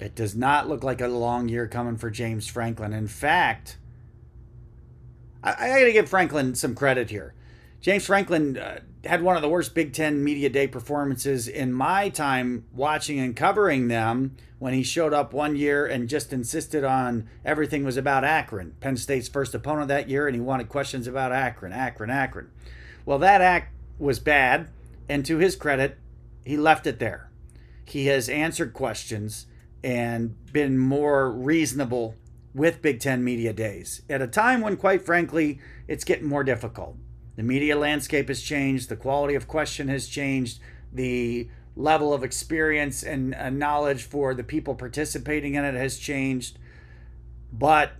It 0.00 0.14
does 0.14 0.34
not 0.36 0.68
look 0.68 0.84
like 0.84 1.00
a 1.00 1.08
long 1.08 1.48
year 1.48 1.66
coming 1.66 1.96
for 1.96 2.10
James 2.10 2.46
Franklin. 2.46 2.92
In 2.92 3.08
fact, 3.08 3.78
I, 5.42 5.54
I 5.58 5.68
got 5.80 5.86
to 5.86 5.92
give 5.92 6.08
Franklin 6.08 6.54
some 6.54 6.74
credit 6.74 7.10
here. 7.10 7.34
James 7.80 8.04
Franklin 8.04 8.58
uh, 8.58 8.80
had 9.04 9.22
one 9.22 9.36
of 9.36 9.42
the 9.42 9.48
worst 9.48 9.74
Big 9.74 9.92
Ten 9.92 10.22
Media 10.22 10.50
Day 10.50 10.66
performances 10.66 11.48
in 11.48 11.72
my 11.72 12.08
time 12.08 12.64
watching 12.74 13.18
and 13.20 13.36
covering 13.36 13.88
them 13.88 14.36
when 14.58 14.74
he 14.74 14.82
showed 14.82 15.12
up 15.12 15.32
one 15.32 15.54
year 15.54 15.86
and 15.86 16.08
just 16.08 16.32
insisted 16.32 16.82
on 16.82 17.28
everything 17.44 17.84
was 17.84 17.96
about 17.96 18.24
Akron, 18.24 18.74
Penn 18.80 18.96
State's 18.96 19.28
first 19.28 19.54
opponent 19.54 19.88
that 19.88 20.08
year, 20.08 20.26
and 20.26 20.34
he 20.34 20.40
wanted 20.40 20.68
questions 20.68 21.06
about 21.06 21.32
Akron, 21.32 21.72
Akron, 21.72 22.10
Akron. 22.10 22.50
Well, 23.04 23.18
that 23.18 23.40
act 23.40 23.72
was 23.98 24.18
bad, 24.18 24.68
and 25.08 25.24
to 25.26 25.38
his 25.38 25.56
credit, 25.56 25.98
he 26.44 26.56
left 26.56 26.86
it 26.86 26.98
there. 26.98 27.30
He 27.84 28.06
has 28.06 28.28
answered 28.28 28.72
questions 28.72 29.46
and 29.86 30.34
been 30.52 30.76
more 30.76 31.30
reasonable 31.30 32.16
with 32.52 32.82
Big 32.82 32.98
Ten 32.98 33.22
media 33.22 33.52
days 33.52 34.02
at 34.10 34.20
a 34.20 34.26
time 34.26 34.60
when, 34.60 34.76
quite 34.76 35.06
frankly, 35.06 35.60
it's 35.86 36.02
getting 36.02 36.26
more 36.26 36.42
difficult. 36.42 36.96
The 37.36 37.44
media 37.44 37.76
landscape 37.76 38.26
has 38.26 38.42
changed, 38.42 38.88
the 38.88 38.96
quality 38.96 39.36
of 39.36 39.46
question 39.46 39.86
has 39.86 40.08
changed, 40.08 40.58
the 40.92 41.48
level 41.76 42.12
of 42.12 42.24
experience 42.24 43.04
and 43.04 43.36
knowledge 43.60 44.02
for 44.02 44.34
the 44.34 44.42
people 44.42 44.74
participating 44.74 45.54
in 45.54 45.64
it 45.64 45.76
has 45.76 45.98
changed. 45.98 46.58
But 47.52 47.92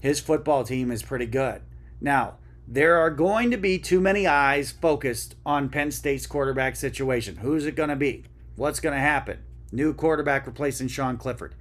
his 0.00 0.20
football 0.20 0.64
team 0.64 0.90
is 0.90 1.02
pretty 1.02 1.26
good. 1.26 1.60
Now, 2.00 2.38
there 2.66 2.96
are 2.96 3.10
going 3.10 3.50
to 3.50 3.58
be 3.58 3.78
too 3.78 4.00
many 4.00 4.26
eyes 4.26 4.70
focused 4.70 5.34
on 5.44 5.68
Penn 5.68 5.90
State's 5.90 6.26
quarterback 6.26 6.76
situation. 6.76 7.36
Who's 7.36 7.66
it 7.66 7.76
going 7.76 7.90
to 7.90 7.96
be? 7.96 8.24
What's 8.54 8.80
going 8.80 8.94
to 8.94 9.00
happen? 9.00 9.40
New 9.72 9.92
quarterback 9.94 10.46
replacing 10.46 10.88
Sean 10.88 11.16
Clifford. 11.16 11.54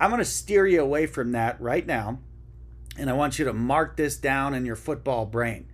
I'm 0.00 0.10
going 0.10 0.18
to 0.18 0.24
steer 0.24 0.66
you 0.66 0.82
away 0.82 1.06
from 1.06 1.32
that 1.32 1.60
right 1.60 1.86
now, 1.86 2.18
and 2.98 3.08
I 3.08 3.12
want 3.14 3.38
you 3.38 3.44
to 3.44 3.52
mark 3.52 3.96
this 3.96 4.16
down 4.16 4.54
in 4.54 4.66
your 4.66 4.76
football 4.76 5.26
brain. 5.26 5.66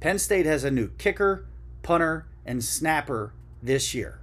Penn 0.00 0.18
State 0.18 0.46
has 0.46 0.64
a 0.64 0.70
new 0.70 0.88
kicker, 0.98 1.46
punter, 1.82 2.26
and 2.44 2.64
snapper 2.64 3.32
this 3.62 3.94
year. 3.94 4.20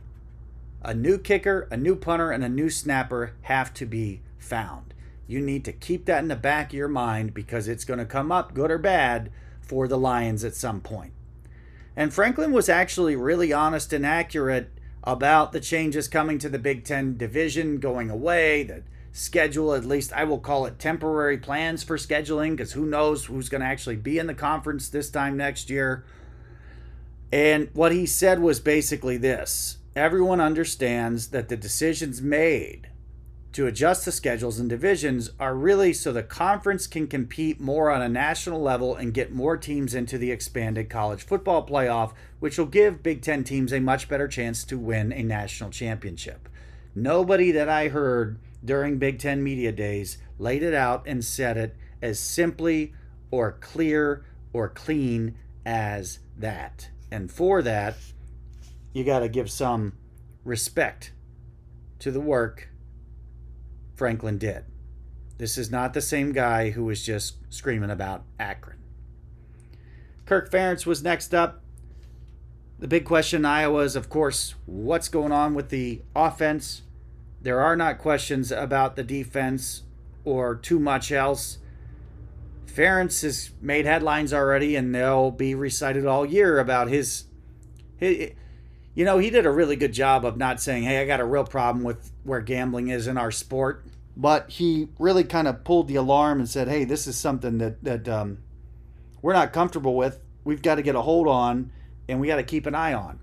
A 0.84 0.94
new 0.94 1.18
kicker, 1.18 1.68
a 1.72 1.78
new 1.78 1.96
punter, 1.96 2.32
and 2.32 2.44
a 2.44 2.50
new 2.50 2.70
snapper 2.70 3.34
have 3.44 3.74
to 3.76 3.86
be 3.86 4.22
found. 4.38 4.94
You 5.28 5.40
need 5.40 5.64
to 5.66 5.72
keep 5.72 6.06
that 6.06 6.22
in 6.22 6.28
the 6.28 6.36
back 6.36 6.72
of 6.72 6.78
your 6.78 6.88
mind 6.88 7.34
because 7.34 7.68
it's 7.68 7.86
going 7.86 8.00
to 8.00 8.06
come 8.06 8.32
up, 8.32 8.54
good 8.54 8.72
or 8.72 8.78
bad, 8.78 9.32
for 9.62 9.88
the 9.88 9.98
Lions 9.98 10.44
at 10.44 10.56
some 10.56 10.82
point. 10.82 11.14
And 11.96 12.14
Franklin 12.14 12.52
was 12.52 12.68
actually 12.68 13.16
really 13.16 13.54
honest 13.54 13.94
and 13.94 14.06
accurate 14.06 14.72
about 15.04 15.52
the 15.52 15.60
changes 15.60 16.08
coming 16.08 16.38
to 16.40 16.50
the 16.50 16.60
Big 16.60 16.84
Ten 16.84 17.18
division 17.18 17.80
going 17.80 18.10
away, 18.10 18.64
the 18.64 18.84
schedule, 19.12 19.74
at 19.74 19.86
least 19.86 20.14
I 20.14 20.24
will 20.24 20.40
call 20.40 20.66
it 20.66 20.80
temporary 20.80 21.38
plans 21.38 21.84
for 21.84 21.98
scheduling, 21.98 22.52
because 22.52 22.74
who 22.74 22.86
knows 22.86 23.26
who's 23.26 23.50
going 23.50 23.62
to 23.62 23.68
actually 23.68 23.96
be 23.98 24.20
in 24.20 24.28
the 24.28 24.34
conference 24.34 24.90
this 24.90 25.10
time 25.10 25.36
next 25.38 25.70
year. 25.70 26.06
And 27.32 27.70
what 27.74 27.92
he 27.92 28.06
said 28.06 28.40
was 28.40 28.60
basically 28.60 29.18
this 29.18 29.78
everyone 29.96 30.40
understands 30.40 31.28
that 31.30 31.50
the 31.50 31.58
decisions 31.58 32.22
made 32.22 32.91
to 33.54 33.68
adjust 33.68 34.06
the 34.06 34.12
schedules 34.12 34.60
and 34.60 34.70
divisions 34.70 35.32
are 35.40 35.54
really 35.54 35.92
so 35.92 36.14
the 36.14 36.24
conference 36.24 36.88
can 36.88 37.06
compete 37.06 37.60
more 37.60 37.92
on 37.92 38.02
a 38.02 38.08
national 38.08 38.62
level 38.62 38.96
and 38.96 39.14
get 39.14 39.34
more 39.34 39.58
teams 39.58 39.94
into 39.94 40.18
the 40.18 40.32
expanded 40.32 40.90
college 40.90 41.24
football 41.24 41.68
playoff, 41.68 42.14
which 42.40 42.58
will 42.58 42.66
give 42.66 43.04
Big 43.04 43.22
Ten 43.22 43.44
teams 43.44 43.74
a 43.74 43.82
much 43.82 44.08
better 44.08 44.28
chance 44.28 44.64
to 44.64 44.78
win 44.78 45.12
a 45.12 45.22
national 45.22 45.70
championship. 45.70 46.48
Nobody 46.96 47.52
that 47.52 47.68
I 47.68 47.90
heard 47.90 48.40
during 48.64 49.00
Big 49.00 49.20
Ten 49.20 49.44
Media 49.44 49.74
Days 49.74 50.18
laid 50.40 50.64
it 50.64 50.74
out 50.74 51.04
and 51.06 51.24
said 51.24 51.58
it 51.58 51.76
as 52.02 52.20
simply 52.20 52.94
or 53.32 53.54
clear 53.60 54.24
or 54.54 54.70
clean 54.70 55.36
as 55.66 56.20
that. 56.38 56.90
And 57.12 57.30
for 57.30 57.62
that, 57.62 57.98
you 58.94 59.04
got 59.04 59.20
to 59.20 59.30
give 59.30 59.52
some 59.52 59.94
respect 60.46 61.12
to 62.00 62.12
the 62.12 62.22
work 62.22 62.71
Franklin 64.02 64.40
did. 64.40 64.64
This 65.38 65.60
is 65.60 65.70
not 65.70 65.94
the 65.94 66.02
same 66.02 66.32
guy 66.32 66.72
who 66.72 66.86
was 66.86 67.06
just 67.06 67.36
screaming 67.54 67.92
about 67.92 68.24
Akron. 68.40 68.80
Kirk 70.26 70.50
Ferentz 70.50 70.88
was 70.88 71.04
next 71.04 71.36
up. 71.36 71.62
The 72.80 72.88
big 72.88 73.06
question 73.06 73.42
in 73.42 73.46
Iowa 73.46 73.82
is, 73.82 73.96
of 73.96 74.10
course, 74.10 74.56
what's 74.66 75.08
going 75.08 75.32
on 75.32 75.54
with 75.54 75.70
the 75.70 76.02
offense? 76.16 76.82
There 77.44 77.62
are 77.62 77.76
not 77.76 78.00
questions 78.00 78.52
about 78.52 78.96
the 78.96 79.04
defense 79.04 79.84
or 80.26 80.56
too 80.56 80.80
much 80.80 81.12
else. 81.12 81.60
Ferentz 82.66 83.22
has 83.22 83.52
made 83.62 83.86
headlines 83.86 84.34
already, 84.34 84.76
and 84.76 84.96
they'll 84.96 85.30
be 85.30 85.54
recited 85.54 86.08
all 86.08 86.26
year 86.26 86.58
about 86.58 86.88
his, 86.88 87.26
his. 87.98 88.32
You 88.96 89.06
know, 89.06 89.20
he 89.20 89.30
did 89.30 89.46
a 89.46 89.52
really 89.52 89.76
good 89.76 89.94
job 89.94 90.26
of 90.26 90.38
not 90.38 90.60
saying, 90.60 90.86
"Hey, 90.86 91.04
I 91.04 91.06
got 91.06 91.20
a 91.20 91.26
real 91.26 91.46
problem 91.46 91.84
with 91.86 92.12
where 92.24 92.42
gambling 92.42 92.88
is 92.88 93.06
in 93.06 93.16
our 93.16 93.30
sport," 93.30 93.86
but 94.16 94.50
he 94.50 94.90
really 95.00 95.24
kind 95.24 95.48
of 95.48 95.64
pulled 95.64 95.88
the 95.88 95.96
alarm 95.96 96.40
and 96.40 96.50
said, 96.50 96.68
"Hey, 96.68 96.84
this 96.84 97.08
is 97.08 97.18
something 97.18 97.58
that 97.60 97.84
that 97.84 98.08
um, 98.08 98.40
we're 99.22 99.34
not 99.34 99.54
comfortable 99.54 99.96
with. 99.96 100.20
We've 100.44 100.62
got 100.62 100.76
to 100.76 100.82
get 100.82 100.96
a 100.96 101.02
hold 101.02 101.28
on, 101.28 101.72
and 102.08 102.20
we 102.20 102.28
got 102.28 102.38
to 102.38 102.44
keep 102.44 102.66
an 102.66 102.76
eye 102.76 102.94
on." 102.94 103.20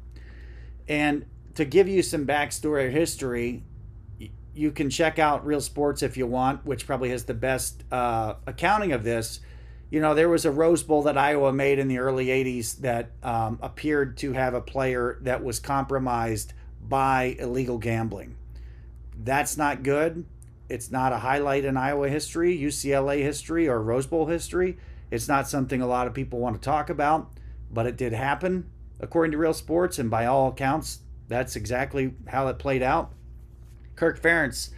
And 0.88 1.26
to 1.54 1.64
give 1.64 1.88
you 1.88 2.02
some 2.02 2.26
backstory 2.26 2.84
or 2.84 2.90
history, 2.90 3.64
you 4.54 4.72
can 4.72 4.90
check 4.90 5.18
out 5.18 5.46
Real 5.46 5.60
Sports 5.60 6.02
if 6.02 6.16
you 6.16 6.26
want, 6.26 6.64
which 6.64 6.86
probably 6.86 7.10
has 7.10 7.24
the 7.24 7.34
best 7.34 7.84
uh, 7.92 8.34
accounting 8.46 8.92
of 8.92 9.04
this. 9.04 9.40
You 9.90 10.00
know, 10.00 10.14
there 10.14 10.28
was 10.28 10.44
a 10.44 10.50
Rose 10.50 10.82
Bowl 10.82 11.02
that 11.02 11.16
Iowa 11.16 11.52
made 11.52 11.78
in 11.78 11.88
the 11.88 11.98
early 11.98 12.26
80s 12.26 12.78
that 12.78 13.10
um, 13.22 13.58
appeared 13.62 14.16
to 14.18 14.32
have 14.32 14.54
a 14.54 14.60
player 14.60 15.18
that 15.22 15.42
was 15.42 15.60
compromised 15.60 16.52
by 16.86 17.36
illegal 17.38 17.78
gambling. 17.78 18.36
That's 19.16 19.56
not 19.56 19.82
good. 19.82 20.24
It's 20.68 20.90
not 20.90 21.12
a 21.12 21.18
highlight 21.18 21.64
in 21.64 21.76
Iowa 21.76 22.08
history, 22.08 22.58
UCLA 22.58 23.22
history, 23.22 23.68
or 23.68 23.82
Rose 23.82 24.06
Bowl 24.06 24.26
history. 24.26 24.78
It's 25.10 25.28
not 25.28 25.48
something 25.48 25.80
a 25.80 25.86
lot 25.86 26.06
of 26.06 26.14
people 26.14 26.38
want 26.38 26.60
to 26.60 26.64
talk 26.64 26.90
about, 26.90 27.30
but 27.70 27.86
it 27.86 27.96
did 27.96 28.12
happen 28.12 28.70
according 29.00 29.32
to 29.32 29.38
Real 29.38 29.54
Sports, 29.54 29.98
and 29.98 30.10
by 30.10 30.26
all 30.26 30.48
accounts, 30.48 31.00
that's 31.28 31.56
exactly 31.56 32.14
how 32.28 32.48
it 32.48 32.58
played 32.58 32.82
out. 32.82 33.12
Kirk 33.96 34.20
Ferentz 34.20 34.70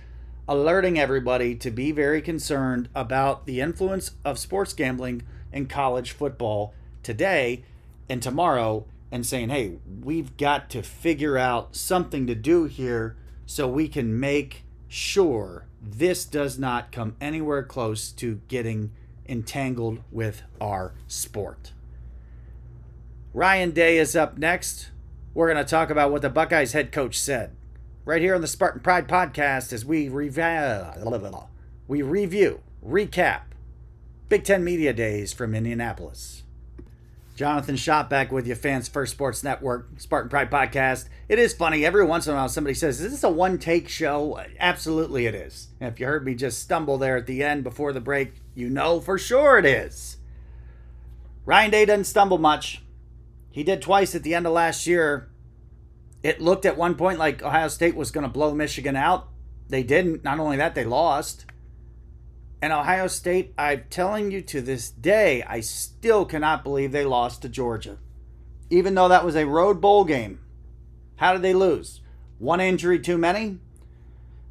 alerting 0.48 0.98
everybody 0.98 1.54
to 1.54 1.70
be 1.70 1.92
very 1.92 2.20
concerned 2.20 2.88
about 2.94 3.46
the 3.46 3.60
influence 3.60 4.12
of 4.24 4.38
sports 4.38 4.72
gambling 4.72 5.22
in 5.52 5.66
college 5.66 6.10
football 6.12 6.74
today 7.02 7.64
and 8.08 8.22
tomorrow 8.22 8.84
and 9.12 9.24
saying, 9.24 9.48
hey, 9.48 9.78
we've 10.02 10.36
got 10.36 10.68
to 10.70 10.82
figure 10.82 11.38
out 11.38 11.76
something 11.76 12.26
to 12.26 12.34
do 12.34 12.64
here 12.64 13.16
so 13.46 13.68
we 13.68 13.86
can 13.88 14.18
make 14.18 14.64
sure 14.88 15.66
this 15.80 16.24
does 16.24 16.58
not 16.58 16.92
come 16.92 17.16
anywhere 17.20 17.62
close 17.62 18.12
to 18.12 18.40
getting 18.48 18.92
entangled 19.28 20.00
with 20.10 20.42
our 20.60 20.94
sport. 21.08 21.72
Ryan 23.32 23.70
Day 23.70 23.98
is 23.98 24.16
up 24.16 24.38
next. 24.38 24.90
We're 25.34 25.52
going 25.52 25.64
to 25.64 25.70
talk 25.70 25.90
about 25.90 26.10
what 26.10 26.22
the 26.22 26.28
Buckeyes 26.28 26.72
head 26.72 26.90
coach 26.90 27.18
said 27.18 27.54
right 28.04 28.20
here 28.22 28.34
on 28.34 28.40
the 28.40 28.46
Spartan 28.46 28.80
Pride 28.80 29.06
podcast 29.06 29.72
as 29.72 29.84
we 29.84 30.08
review, 30.08 30.42
we 31.86 32.02
review, 32.02 32.60
recap 32.84 33.42
Big 34.28 34.44
Ten 34.44 34.64
Media 34.64 34.92
Days 34.92 35.32
from 35.32 35.54
Indianapolis. 35.54 36.42
Jonathan 37.40 37.76
Shop 37.76 38.10
back 38.10 38.30
with 38.30 38.46
you, 38.46 38.54
Fans 38.54 38.86
First 38.86 39.12
Sports 39.12 39.42
Network, 39.42 39.88
Spartan 39.96 40.28
Pride 40.28 40.50
podcast. 40.50 41.08
It 41.26 41.38
is 41.38 41.54
funny. 41.54 41.86
Every 41.86 42.04
once 42.04 42.26
in 42.26 42.34
a 42.34 42.36
while, 42.36 42.50
somebody 42.50 42.74
says, 42.74 43.00
Is 43.00 43.12
this 43.12 43.24
a 43.24 43.30
one 43.30 43.56
take 43.56 43.88
show? 43.88 44.38
Absolutely, 44.58 45.24
it 45.24 45.34
is. 45.34 45.68
And 45.80 45.90
if 45.90 45.98
you 45.98 46.04
heard 46.04 46.26
me 46.26 46.34
just 46.34 46.60
stumble 46.60 46.98
there 46.98 47.16
at 47.16 47.26
the 47.26 47.42
end 47.42 47.64
before 47.64 47.94
the 47.94 48.00
break, 48.02 48.34
you 48.54 48.68
know 48.68 49.00
for 49.00 49.16
sure 49.16 49.56
it 49.56 49.64
is. 49.64 50.18
Ryan 51.46 51.70
Day 51.70 51.86
doesn't 51.86 52.04
stumble 52.04 52.36
much. 52.36 52.82
He 53.50 53.64
did 53.64 53.80
twice 53.80 54.14
at 54.14 54.22
the 54.22 54.34
end 54.34 54.46
of 54.46 54.52
last 54.52 54.86
year 54.86 55.30
it 56.22 56.42
looked 56.42 56.66
at 56.66 56.76
one 56.76 56.94
point 56.94 57.18
like 57.18 57.42
Ohio 57.42 57.68
State 57.68 57.96
was 57.96 58.10
going 58.10 58.26
to 58.26 58.30
blow 58.30 58.54
Michigan 58.54 58.96
out. 58.96 59.28
They 59.70 59.82
didn't. 59.82 60.22
Not 60.22 60.40
only 60.40 60.58
that, 60.58 60.74
they 60.74 60.84
lost. 60.84 61.46
And 62.62 62.72
Ohio 62.72 63.06
State, 63.06 63.54
I'm 63.56 63.84
telling 63.88 64.30
you 64.30 64.42
to 64.42 64.60
this 64.60 64.90
day, 64.90 65.42
I 65.42 65.60
still 65.60 66.26
cannot 66.26 66.62
believe 66.62 66.92
they 66.92 67.06
lost 67.06 67.42
to 67.42 67.48
Georgia. 67.48 67.98
Even 68.68 68.94
though 68.94 69.08
that 69.08 69.24
was 69.24 69.34
a 69.34 69.46
road 69.46 69.80
bowl 69.80 70.04
game. 70.04 70.40
How 71.16 71.32
did 71.32 71.42
they 71.42 71.54
lose? 71.54 72.00
One 72.38 72.60
injury 72.60 72.98
too 72.98 73.18
many? 73.18 73.58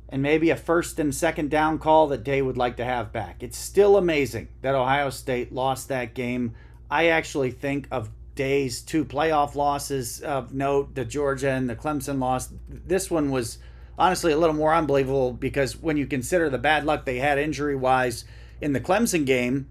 And 0.09 0.23
maybe 0.23 0.49
a 0.49 0.55
first 0.55 0.99
and 0.99 1.13
second 1.13 1.51
down 1.51 1.77
call 1.77 2.07
that 2.07 2.23
Day 2.23 2.41
would 2.41 2.57
like 2.57 2.77
to 2.77 2.85
have 2.85 3.13
back. 3.13 3.43
It's 3.43 3.57
still 3.57 3.95
amazing 3.95 4.47
that 4.61 4.73
Ohio 4.73 5.11
State 5.11 5.53
lost 5.53 5.87
that 5.89 6.15
game. 6.15 6.55
I 6.89 7.07
actually 7.07 7.51
think 7.51 7.87
of 7.91 8.09
Day's 8.33 8.81
two 8.81 9.05
playoff 9.05 9.53
losses 9.53 10.21
of 10.21 10.53
note, 10.53 10.95
the 10.95 11.05
Georgia 11.05 11.51
and 11.51 11.69
the 11.69 11.75
Clemson 11.75 12.19
loss. 12.19 12.49
This 12.67 13.11
one 13.11 13.29
was 13.29 13.59
honestly 13.99 14.31
a 14.31 14.37
little 14.37 14.55
more 14.55 14.73
unbelievable 14.73 15.33
because 15.33 15.77
when 15.77 15.97
you 15.97 16.07
consider 16.07 16.49
the 16.49 16.57
bad 16.57 16.85
luck 16.85 17.05
they 17.05 17.19
had 17.19 17.37
injury 17.37 17.75
wise 17.75 18.25
in 18.61 18.73
the 18.73 18.79
Clemson 18.79 19.25
game, 19.25 19.67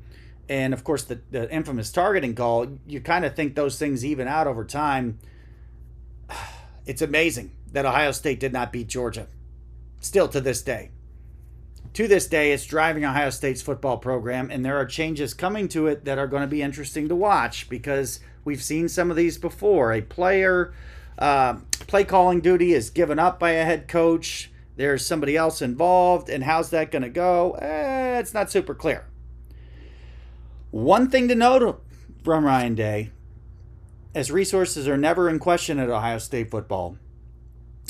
and 0.49 0.73
of 0.73 0.85
course 0.85 1.03
the, 1.05 1.21
the 1.31 1.51
infamous 1.53 1.91
targeting 1.91 2.35
call, 2.35 2.79
you 2.87 3.01
kind 3.01 3.25
of 3.25 3.35
think 3.35 3.55
those 3.55 3.79
things 3.79 4.05
even 4.05 4.29
out 4.29 4.47
over 4.47 4.65
time. 4.65 5.19
It's 6.87 7.03
amazing 7.03 7.53
that 7.73 7.85
Ohio 7.85 8.13
State 8.13 8.41
did 8.41 8.55
not 8.55 8.73
beat 8.73 8.87
Georgia, 8.89 9.27
still 10.01 10.27
to 10.29 10.41
this 10.41 10.63
day. 10.63 10.91
To 11.93 12.09
this 12.09 12.27
day, 12.27 12.53
it's 12.53 12.65
driving 12.65 13.05
Ohio 13.05 13.29
State's 13.29 13.61
football 13.61 13.99
program, 13.99 14.51
and 14.51 14.65
there 14.65 14.79
are 14.79 14.87
changes 14.87 15.35
coming 15.35 15.69
to 15.69 15.87
it 15.87 16.07
that 16.07 16.17
are 16.17 16.27
going 16.27 16.41
to 16.41 16.47
be 16.47 16.63
interesting 16.63 17.09
to 17.09 17.15
watch 17.15 17.69
because 17.69 18.21
we've 18.43 18.63
seen 18.63 18.89
some 18.89 19.11
of 19.11 19.19
these 19.19 19.37
before. 19.37 19.93
A 19.93 20.01
player 20.01 20.73
uh, 21.19 21.57
play 21.87 22.05
calling 22.05 22.41
duty 22.41 22.73
is 22.73 22.91
given 22.91 23.19
up 23.19 23.39
by 23.39 23.51
a 23.51 23.65
head 23.65 23.89
coach. 23.89 24.51
There's 24.77 25.05
somebody 25.05 25.37
else 25.37 25.61
involved, 25.61 26.29
and 26.29 26.45
how's 26.45 26.71
that 26.71 26.93
going 26.93 27.03
to 27.03 27.09
go? 27.09 27.53
Eh, 27.55 28.19
it's 28.19 28.33
not 28.33 28.51
super 28.51 28.75
clear. 28.75 29.07
One 30.71 31.11
thing 31.11 31.29
to 31.29 31.35
note 31.35 31.83
from 32.23 32.45
Ryan 32.45 32.75
Day, 32.75 33.11
as 34.15 34.31
resources 34.31 34.87
are 34.87 34.97
never 34.97 35.29
in 35.29 35.39
question 35.39 35.79
at 35.79 35.91
Ohio 35.91 36.19
State 36.19 36.51
football, 36.51 36.97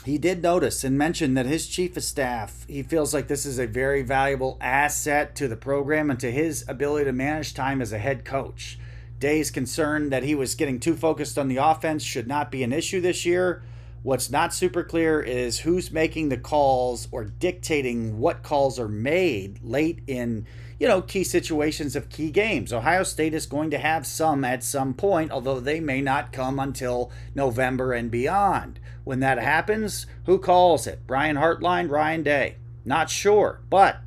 he 0.05 0.17
did 0.17 0.43
notice 0.43 0.85
and 0.85 0.97
mention 0.97 1.35
that 1.35 1.45
his 1.45 1.67
chief 1.67 1.97
of 1.97 2.05
staff, 2.05 2.65
he 2.69 2.83
feels 2.83 3.13
like 3.13 3.29
this 3.29 3.45
is 3.45 3.59
a 3.59 3.67
very 3.67 4.03
valuable 4.03 4.57
asset 4.61 5.35
to 5.37 5.49
the 5.49 5.57
program 5.57 6.11
and 6.11 6.21
to 6.21 6.31
his 6.31 6.65
ability 6.69 7.05
to 7.05 7.13
manage 7.13 7.53
time 7.53 7.83
as 7.83 7.93
a 7.93 7.99
head 7.99 8.25
coach. 8.25 8.79
Day's 9.19 9.51
concern 9.51 10.11
that 10.11 10.23
he 10.23 10.35
was 10.35 10.55
getting 10.55 10.79
too 10.79 10.95
focused 10.95 11.39
on 11.39 11.49
the 11.49 11.57
offense 11.57 12.03
should 12.03 12.29
not 12.29 12.51
be 12.51 12.63
an 12.63 12.73
issue 12.73 13.01
this 13.01 13.27
year. 13.27 13.63
What's 14.05 14.31
not 14.31 14.55
super 14.55 14.85
clear 14.85 15.21
is 15.21 15.61
who's 15.61 15.91
making 15.91 16.29
the 16.29 16.37
calls 16.37 17.09
or 17.11 17.25
dictating 17.25 18.21
what 18.21 18.45
calls 18.45 18.79
are 18.79 18.89
made 18.89 19.59
late 19.63 20.01
in, 20.07 20.47
you 20.79 20.87
know, 20.87 21.03
key 21.03 21.25
situations 21.25 21.97
of 21.97 22.09
key 22.09 22.31
games. 22.31 22.73
Ohio 22.73 23.03
State 23.03 23.35
is 23.35 23.47
going 23.47 23.71
to 23.71 23.79
have 23.79 24.07
some 24.07 24.45
at 24.45 24.63
some 24.63 24.95
point, 24.95 25.33
although 25.33 25.59
they 25.59 25.81
may 25.81 26.01
not 26.01 26.33
come 26.33 26.61
until 26.61 27.11
November 27.35 27.93
and 27.93 28.09
beyond. 28.09 28.79
When 29.03 29.19
that 29.21 29.39
happens, 29.39 30.07
who 30.27 30.39
calls 30.39 30.87
it? 30.87 31.01
Brian 31.07 31.37
Hartline, 31.37 31.91
Ryan 31.91 32.23
Day? 32.23 32.57
Not 32.85 33.11
sure, 33.11 33.61
but 33.69 33.99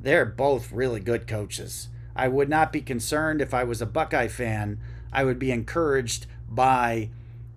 they're 0.00 0.26
both 0.26 0.72
really 0.72 1.00
good 1.00 1.28
coaches. 1.28 1.88
I 2.14 2.28
would 2.28 2.48
not 2.48 2.72
be 2.72 2.80
concerned 2.80 3.40
if 3.40 3.54
I 3.54 3.64
was 3.64 3.80
a 3.80 3.86
Buckeye 3.86 4.28
fan. 4.28 4.78
I 5.12 5.24
would 5.24 5.38
be 5.38 5.50
encouraged 5.50 6.26
by 6.48 7.10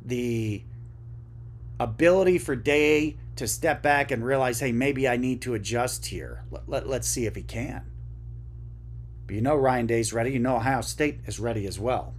the 0.03 0.63
ability 1.79 2.37
for 2.37 2.55
Day 2.55 3.17
to 3.35 3.47
step 3.47 3.81
back 3.81 4.11
and 4.11 4.25
realize, 4.25 4.59
hey, 4.59 4.71
maybe 4.71 5.07
I 5.07 5.17
need 5.17 5.41
to 5.41 5.53
adjust 5.53 6.05
here. 6.07 6.43
Let, 6.49 6.69
let, 6.69 6.87
let's 6.87 7.07
see 7.07 7.25
if 7.25 7.35
he 7.35 7.43
can. 7.43 7.85
But 9.27 9.35
you 9.35 9.41
know 9.41 9.55
Ryan 9.55 9.87
Day's 9.87 10.13
ready. 10.13 10.31
You 10.31 10.39
know 10.39 10.57
Ohio 10.57 10.81
State 10.81 11.19
is 11.25 11.39
ready 11.39 11.65
as 11.65 11.79
well. 11.79 12.13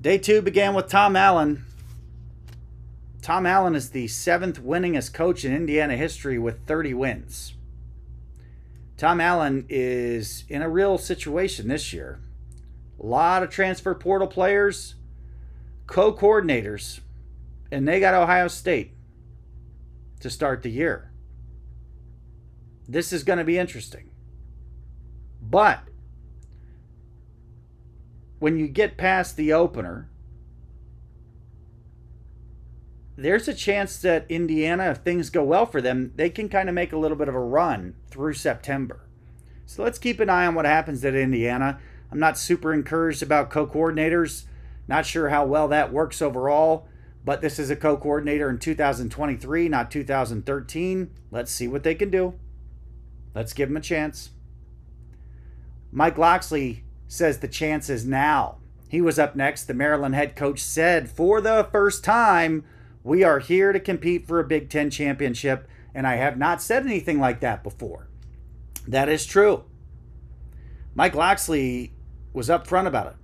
Day 0.00 0.18
two 0.18 0.42
began 0.42 0.74
with 0.74 0.88
Tom 0.88 1.14
Allen. 1.14 1.64
Tom 3.20 3.46
Allen 3.46 3.76
is 3.76 3.90
the 3.90 4.08
seventh 4.08 4.60
winningest 4.60 5.12
coach 5.12 5.44
in 5.44 5.54
Indiana 5.54 5.96
history 5.96 6.38
with 6.38 6.66
30 6.66 6.94
wins. 6.94 7.54
Tom 8.96 9.20
Allen 9.20 9.66
is 9.68 10.44
in 10.48 10.62
a 10.62 10.68
real 10.68 10.98
situation 10.98 11.68
this 11.68 11.92
year. 11.92 12.20
A 13.00 13.06
lot 13.06 13.42
of 13.42 13.50
transfer 13.50 13.94
portal 13.94 14.28
players, 14.28 14.94
co 15.86 16.12
coordinators 16.12 17.00
and 17.72 17.88
they 17.88 17.98
got 17.98 18.12
Ohio 18.12 18.48
State 18.48 18.92
to 20.20 20.28
start 20.28 20.62
the 20.62 20.70
year. 20.70 21.10
This 22.86 23.14
is 23.14 23.24
going 23.24 23.38
to 23.38 23.44
be 23.44 23.56
interesting. 23.56 24.10
But 25.40 25.80
when 28.38 28.58
you 28.58 28.68
get 28.68 28.98
past 28.98 29.36
the 29.36 29.54
opener, 29.54 30.10
there's 33.16 33.48
a 33.48 33.54
chance 33.54 33.98
that 33.98 34.26
Indiana, 34.28 34.90
if 34.90 34.98
things 34.98 35.30
go 35.30 35.44
well 35.44 35.66
for 35.66 35.80
them, 35.80 36.12
they 36.16 36.30
can 36.30 36.48
kind 36.48 36.68
of 36.68 36.74
make 36.74 36.92
a 36.92 36.98
little 36.98 37.16
bit 37.16 37.28
of 37.28 37.34
a 37.34 37.40
run 37.40 37.94
through 38.08 38.34
September. 38.34 39.00
So 39.66 39.82
let's 39.82 39.98
keep 39.98 40.20
an 40.20 40.30
eye 40.30 40.46
on 40.46 40.54
what 40.54 40.64
happens 40.64 41.04
at 41.04 41.14
Indiana. 41.14 41.78
I'm 42.10 42.18
not 42.18 42.38
super 42.38 42.72
encouraged 42.72 43.22
about 43.22 43.50
co 43.50 43.66
coordinators. 43.66 44.44
Not 44.88 45.06
sure 45.06 45.28
how 45.28 45.44
well 45.44 45.68
that 45.68 45.92
works 45.92 46.20
overall 46.20 46.88
but 47.24 47.40
this 47.40 47.58
is 47.58 47.70
a 47.70 47.76
co 47.76 47.96
coordinator 47.96 48.50
in 48.50 48.58
2023, 48.58 49.68
not 49.68 49.90
2013. 49.90 51.10
Let's 51.30 51.52
see 51.52 51.68
what 51.68 51.84
they 51.84 51.94
can 51.94 52.10
do. 52.10 52.34
Let's 53.34 53.52
give 53.52 53.68
them 53.68 53.76
a 53.76 53.80
chance. 53.80 54.30
Mike 55.90 56.18
Locksley 56.18 56.84
says 57.06 57.38
the 57.38 57.48
chance 57.48 57.88
is 57.88 58.04
now. 58.04 58.58
He 58.88 59.00
was 59.00 59.18
up 59.18 59.36
next. 59.36 59.64
The 59.64 59.74
Maryland 59.74 60.14
head 60.14 60.36
coach 60.36 60.60
said, 60.60 61.08
for 61.08 61.40
the 61.40 61.68
first 61.70 62.04
time, 62.04 62.64
we 63.04 63.24
are 63.24 63.38
here 63.38 63.72
to 63.72 63.80
compete 63.80 64.26
for 64.26 64.38
a 64.40 64.44
Big 64.44 64.68
Ten 64.68 64.90
championship, 64.90 65.68
and 65.94 66.06
I 66.06 66.16
have 66.16 66.38
not 66.38 66.62
said 66.62 66.84
anything 66.84 67.18
like 67.18 67.40
that 67.40 67.62
before. 67.62 68.08
That 68.86 69.08
is 69.08 69.26
true. 69.26 69.64
Mike 70.94 71.14
Locksley 71.14 71.92
was 72.32 72.48
upfront 72.48 72.86
about 72.86 73.08
it. 73.08 73.16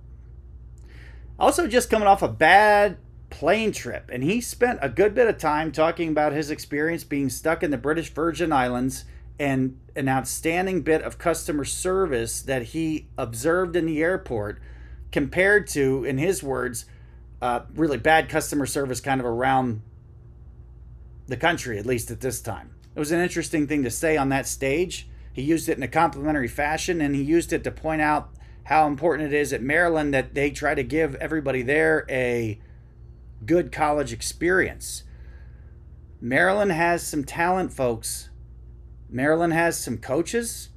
Also, 1.37 1.67
just 1.67 1.89
coming 1.89 2.07
off 2.07 2.21
a 2.21 2.27
bad 2.27 2.97
plane 3.29 3.71
trip, 3.71 4.09
and 4.11 4.23
he 4.23 4.41
spent 4.41 4.79
a 4.81 4.89
good 4.89 5.13
bit 5.13 5.27
of 5.27 5.37
time 5.37 5.71
talking 5.71 6.09
about 6.09 6.33
his 6.33 6.51
experience 6.51 7.03
being 7.03 7.29
stuck 7.29 7.63
in 7.63 7.71
the 7.71 7.77
British 7.77 8.13
Virgin 8.13 8.51
Islands 8.51 9.05
and 9.39 9.79
an 9.95 10.09
outstanding 10.09 10.81
bit 10.81 11.01
of 11.01 11.17
customer 11.17 11.63
service 11.63 12.41
that 12.41 12.63
he 12.63 13.07
observed 13.17 13.75
in 13.75 13.85
the 13.85 14.01
airport 14.01 14.59
compared 15.11 15.67
to, 15.67 16.03
in 16.03 16.17
his 16.17 16.43
words, 16.43 16.85
uh, 17.41 17.61
really 17.73 17.97
bad 17.97 18.29
customer 18.29 18.65
service 18.65 18.99
kind 18.99 19.19
of 19.19 19.25
around 19.25 19.81
the 21.27 21.37
country, 21.37 21.77
at 21.77 21.85
least 21.85 22.11
at 22.11 22.21
this 22.21 22.41
time. 22.41 22.75
It 22.95 22.99
was 22.99 23.11
an 23.11 23.19
interesting 23.19 23.67
thing 23.67 23.83
to 23.83 23.91
say 23.91 24.17
on 24.17 24.29
that 24.29 24.47
stage. 24.47 25.07
He 25.31 25.41
used 25.41 25.69
it 25.69 25.77
in 25.77 25.83
a 25.83 25.87
complimentary 25.87 26.47
fashion 26.47 27.01
and 27.01 27.15
he 27.15 27.21
used 27.21 27.53
it 27.53 27.63
to 27.63 27.71
point 27.71 28.01
out 28.01 28.29
how 28.63 28.87
important 28.87 29.31
it 29.31 29.35
is 29.35 29.53
at 29.53 29.61
Maryland 29.61 30.13
that 30.13 30.33
they 30.33 30.51
try 30.51 30.75
to 30.75 30.83
give 30.83 31.15
everybody 31.15 31.61
there 31.61 32.05
a 32.09 32.59
good 33.45 33.71
college 33.71 34.11
experience. 34.11 35.03
Maryland 36.19 36.71
has 36.71 37.05
some 37.05 37.23
talent, 37.23 37.71
folks. 37.71 38.29
Maryland 39.09 39.53
has 39.53 39.79
some 39.79 39.97
coaches. 39.97 40.69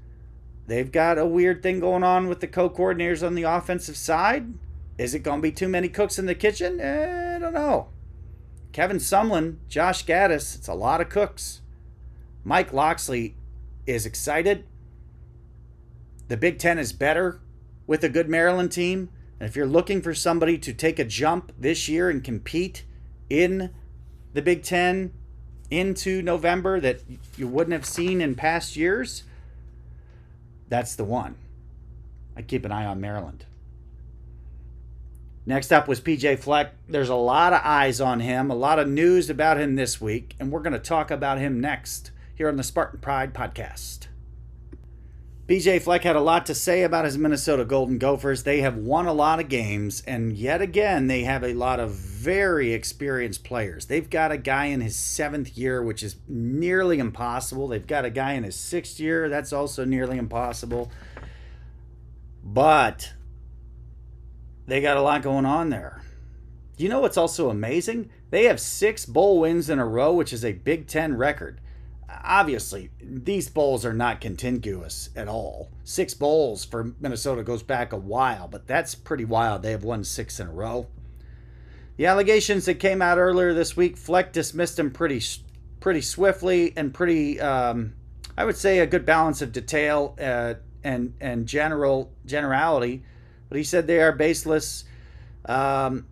They've 0.67 0.91
got 0.91 1.19
a 1.19 1.27
weird 1.27 1.63
thing 1.63 1.81
going 1.81 2.05
on 2.05 2.29
with 2.29 2.41
the 2.41 2.47
co 2.47 2.71
coordinators 2.71 3.27
on 3.27 3.35
the 3.35 3.43
offensive 3.43 3.97
side. 3.97 4.55
Is 4.99 5.15
it 5.15 5.21
going 5.21 5.39
to 5.39 5.43
be 5.43 5.53
too 5.53 5.69
many 5.69 5.89
cooks 5.89 6.19
in 6.19 6.27
the 6.27 6.35
kitchen? 6.35 6.81
Eh, 6.81 7.37
I 7.37 7.39
don't 7.39 7.55
know. 7.55 7.89
Kevin 8.73 8.99
Sumlin, 8.99 9.57
Josh 9.69 10.05
Gattis, 10.07 10.57
it's 10.57 10.69
a 10.69 10.75
lot 10.75 11.01
of 11.01 11.09
cooks. 11.09 11.61
Mike 12.45 12.73
Locksley 12.73 13.37
is 13.87 14.07
excited. 14.07 14.65
The 16.29 16.37
Big 16.37 16.59
Ten 16.59 16.79
is 16.79 16.93
better 16.93 17.41
with 17.87 18.03
a 18.05 18.09
good 18.09 18.29
Maryland 18.29 18.73
team. 18.73 19.11
And 19.39 19.49
if 19.49 19.57
you're 19.57 19.67
looking 19.67 20.01
for 20.01 20.15
somebody 20.15 20.57
to 20.59 20.73
take 20.73 20.99
a 20.99 21.05
jump 21.05 21.53
this 21.59 21.89
year 21.89 22.09
and 22.09 22.23
compete 22.25 22.85
in 23.29 23.71
the 24.33 24.43
Big 24.43 24.63
Ten 24.63 25.13
into 25.71 26.23
November 26.23 26.81
that 26.81 27.01
you 27.37 27.49
wouldn't 27.49 27.73
have 27.73 27.87
seen 27.87 28.21
in 28.21 28.35
past 28.35 28.77
years, 28.77 29.25
that's 30.69 30.95
the 30.95 31.05
one. 31.05 31.35
I 32.37 32.43
keep 32.43 32.65
an 32.65 32.73
eye 32.73 32.87
on 32.87 33.01
Maryland. 33.01 33.45
Next 35.45 35.73
up 35.73 35.89
was 35.89 36.01
PJ 36.01 36.39
Fleck. 36.39 36.73
There's 36.89 37.09
a 37.09 37.17
lot 37.17 37.53
of 37.53 37.61
eyes 37.65 38.01
on 38.01 38.21
him, 38.21 38.51
a 38.51 38.55
lot 38.55 38.79
of 38.79 38.87
news 38.89 39.29
about 39.29 39.59
him 39.59 39.75
this 39.75 40.01
week, 40.01 40.37
and 40.39 40.53
we're 40.53 40.61
going 40.61 40.73
to 40.73 40.79
talk 40.79 41.11
about 41.11 41.39
him 41.39 41.61
next 41.61 42.13
here 42.35 42.49
on 42.49 42.57
the 42.57 42.63
Spartan 42.63 43.01
Pride 43.01 43.35
podcast. 43.35 44.07
PJ 45.49 45.83
Fleck 45.83 46.05
had 46.05 46.15
a 46.15 46.21
lot 46.21 46.47
to 46.47 46.55
say 46.55 46.85
about 46.85 47.05
his 47.05 47.19
Minnesota 47.19 47.65
Golden 47.65 47.99
Gophers. 47.99 48.45
They 48.45 48.61
have 48.61 48.77
won 48.77 49.07
a 49.07 49.13
lot 49.13 49.41
of 49.41 49.49
games, 49.49 50.01
and 50.07 50.33
yet 50.33 50.63
again, 50.63 51.09
they 51.09 51.25
have 51.25 51.43
a 51.43 51.55
lot 51.55 51.81
of 51.81 51.91
very 51.91 52.73
experienced 52.73 53.43
players. 53.43 53.87
They've 53.87 54.09
got 54.09 54.31
a 54.31 54.39
guy 54.39 54.67
in 54.67 54.81
his 54.81 54.95
seventh 54.95 55.59
year, 55.59 55.83
which 55.83 56.05
is 56.05 56.15
nearly 56.29 57.01
impossible. 57.01 57.67
They've 57.67 57.85
got 57.85 58.05
a 58.05 58.11
guy 58.11 58.35
in 58.35 58.45
his 58.45 58.55
sixth 58.55 59.01
year, 59.01 59.29
that's 59.29 59.53
also 59.53 59.85
nearly 59.85 60.19
impossible. 60.19 60.93
But 62.45 63.13
they 64.67 64.81
got 64.81 64.97
a 64.97 65.03
lot 65.03 65.23
going 65.23 65.47
on 65.47 65.71
there. 65.71 66.03
You 66.77 66.89
know 66.89 67.01
what's 67.01 67.17
also 67.17 67.51
amazing? 67.51 68.11
They 68.31 68.45
have 68.45 68.59
six 68.59 69.07
bowl 69.07 69.41
wins 69.41 69.69
in 69.69 69.79
a 69.79 69.87
row, 69.87 70.13
which 70.13 70.33
is 70.33 70.45
a 70.45 70.53
Big 70.53 70.87
Ten 70.87 71.17
record 71.17 71.61
obviously 72.25 72.91
these 73.01 73.49
bowls 73.49 73.85
are 73.85 73.93
not 73.93 74.21
contiguous 74.21 75.11
at 75.17 75.29
all. 75.29 75.71
Six 75.85 76.15
bowls 76.15 76.65
for 76.65 76.95
Minnesota 77.01 77.43
goes 77.43 77.63
back 77.63 77.93
a 77.93 77.97
while, 77.97 78.49
but 78.49 78.67
that's 78.67 78.95
pretty 78.95 79.25
wild. 79.25 79.63
They 79.63 79.71
have 79.71 79.85
won 79.85 80.05
six 80.05 80.39
in 80.41 80.47
a 80.47 80.53
row. 80.53 80.87
The 81.97 82.07
allegations 82.07 82.65
that 82.67 82.75
came 82.75 83.03
out 83.03 83.19
earlier 83.19 83.53
this 83.53 83.77
week, 83.77 83.97
Fleck 83.97 84.33
dismissed 84.33 84.77
them 84.77 84.91
pretty, 84.91 85.23
pretty 85.81 86.01
swiftly 86.01 86.73
and 86.77 86.95
pretty, 86.95 87.41
um, 87.41 87.95
I 88.37 88.45
would 88.45 88.57
say, 88.57 88.79
a 88.79 88.87
good 88.87 89.05
balance 89.05 89.43
of 89.43 89.53
detail 89.53 90.17
uh, 90.21 90.55
and 90.83 91.15
and 91.21 91.47
general 91.47 92.13
generality. 92.25 93.05
But 93.53 93.59
he 93.59 93.65
said 93.65 93.87
they 93.87 94.01
are 94.01 94.13
baseless. 94.13 94.85
Um, 95.45 96.07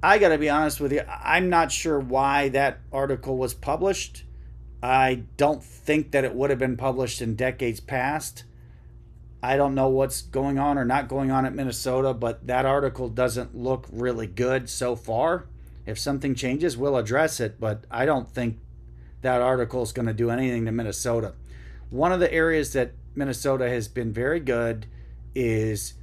I 0.00 0.18
got 0.18 0.28
to 0.28 0.38
be 0.38 0.48
honest 0.48 0.80
with 0.80 0.92
you. 0.92 1.02
I'm 1.08 1.50
not 1.50 1.72
sure 1.72 1.98
why 1.98 2.50
that 2.50 2.78
article 2.92 3.36
was 3.36 3.52
published. 3.52 4.22
I 4.80 5.24
don't 5.36 5.60
think 5.60 6.12
that 6.12 6.22
it 6.22 6.36
would 6.36 6.50
have 6.50 6.60
been 6.60 6.76
published 6.76 7.20
in 7.20 7.34
decades 7.34 7.80
past. 7.80 8.44
I 9.42 9.56
don't 9.56 9.74
know 9.74 9.88
what's 9.88 10.22
going 10.22 10.60
on 10.60 10.78
or 10.78 10.84
not 10.84 11.08
going 11.08 11.32
on 11.32 11.44
at 11.44 11.52
Minnesota, 11.52 12.14
but 12.14 12.46
that 12.46 12.64
article 12.64 13.08
doesn't 13.08 13.56
look 13.56 13.88
really 13.90 14.28
good 14.28 14.70
so 14.70 14.94
far. 14.94 15.46
If 15.86 15.98
something 15.98 16.36
changes, 16.36 16.76
we'll 16.76 16.96
address 16.96 17.40
it, 17.40 17.58
but 17.58 17.86
I 17.90 18.06
don't 18.06 18.30
think 18.30 18.60
that 19.22 19.42
article 19.42 19.82
is 19.82 19.90
going 19.90 20.06
to 20.06 20.14
do 20.14 20.30
anything 20.30 20.64
to 20.66 20.70
Minnesota. 20.70 21.32
One 21.90 22.12
of 22.12 22.20
the 22.20 22.32
areas 22.32 22.72
that 22.74 22.92
Minnesota 23.16 23.68
has 23.68 23.88
been 23.88 24.12
very 24.12 24.38
good 24.38 24.86
is 25.34 25.94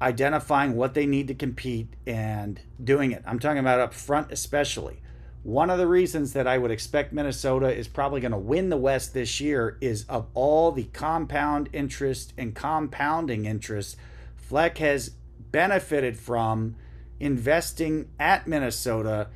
identifying 0.00 0.76
what 0.76 0.94
they 0.94 1.06
need 1.06 1.28
to 1.28 1.34
compete 1.34 1.88
and 2.06 2.60
doing 2.82 3.12
it. 3.12 3.22
I'm 3.26 3.38
talking 3.38 3.58
about 3.58 3.80
up 3.80 3.94
front, 3.94 4.32
especially. 4.32 5.00
One 5.42 5.68
of 5.68 5.78
the 5.78 5.86
reasons 5.86 6.32
that 6.32 6.46
I 6.46 6.56
would 6.56 6.70
expect 6.70 7.12
Minnesota 7.12 7.70
is 7.74 7.86
probably 7.86 8.20
going 8.20 8.32
to 8.32 8.38
win 8.38 8.70
the 8.70 8.76
West 8.76 9.12
this 9.12 9.40
year 9.40 9.76
is 9.80 10.04
of 10.08 10.26
all 10.34 10.72
the 10.72 10.84
compound 10.84 11.68
interest 11.72 12.32
and 12.38 12.54
compounding 12.54 13.44
interest 13.44 13.96
Fleck 14.44 14.78
has 14.78 15.10
benefited 15.50 16.18
from 16.18 16.76
investing 17.18 18.10
at 18.20 18.46
Minnesota 18.46 19.28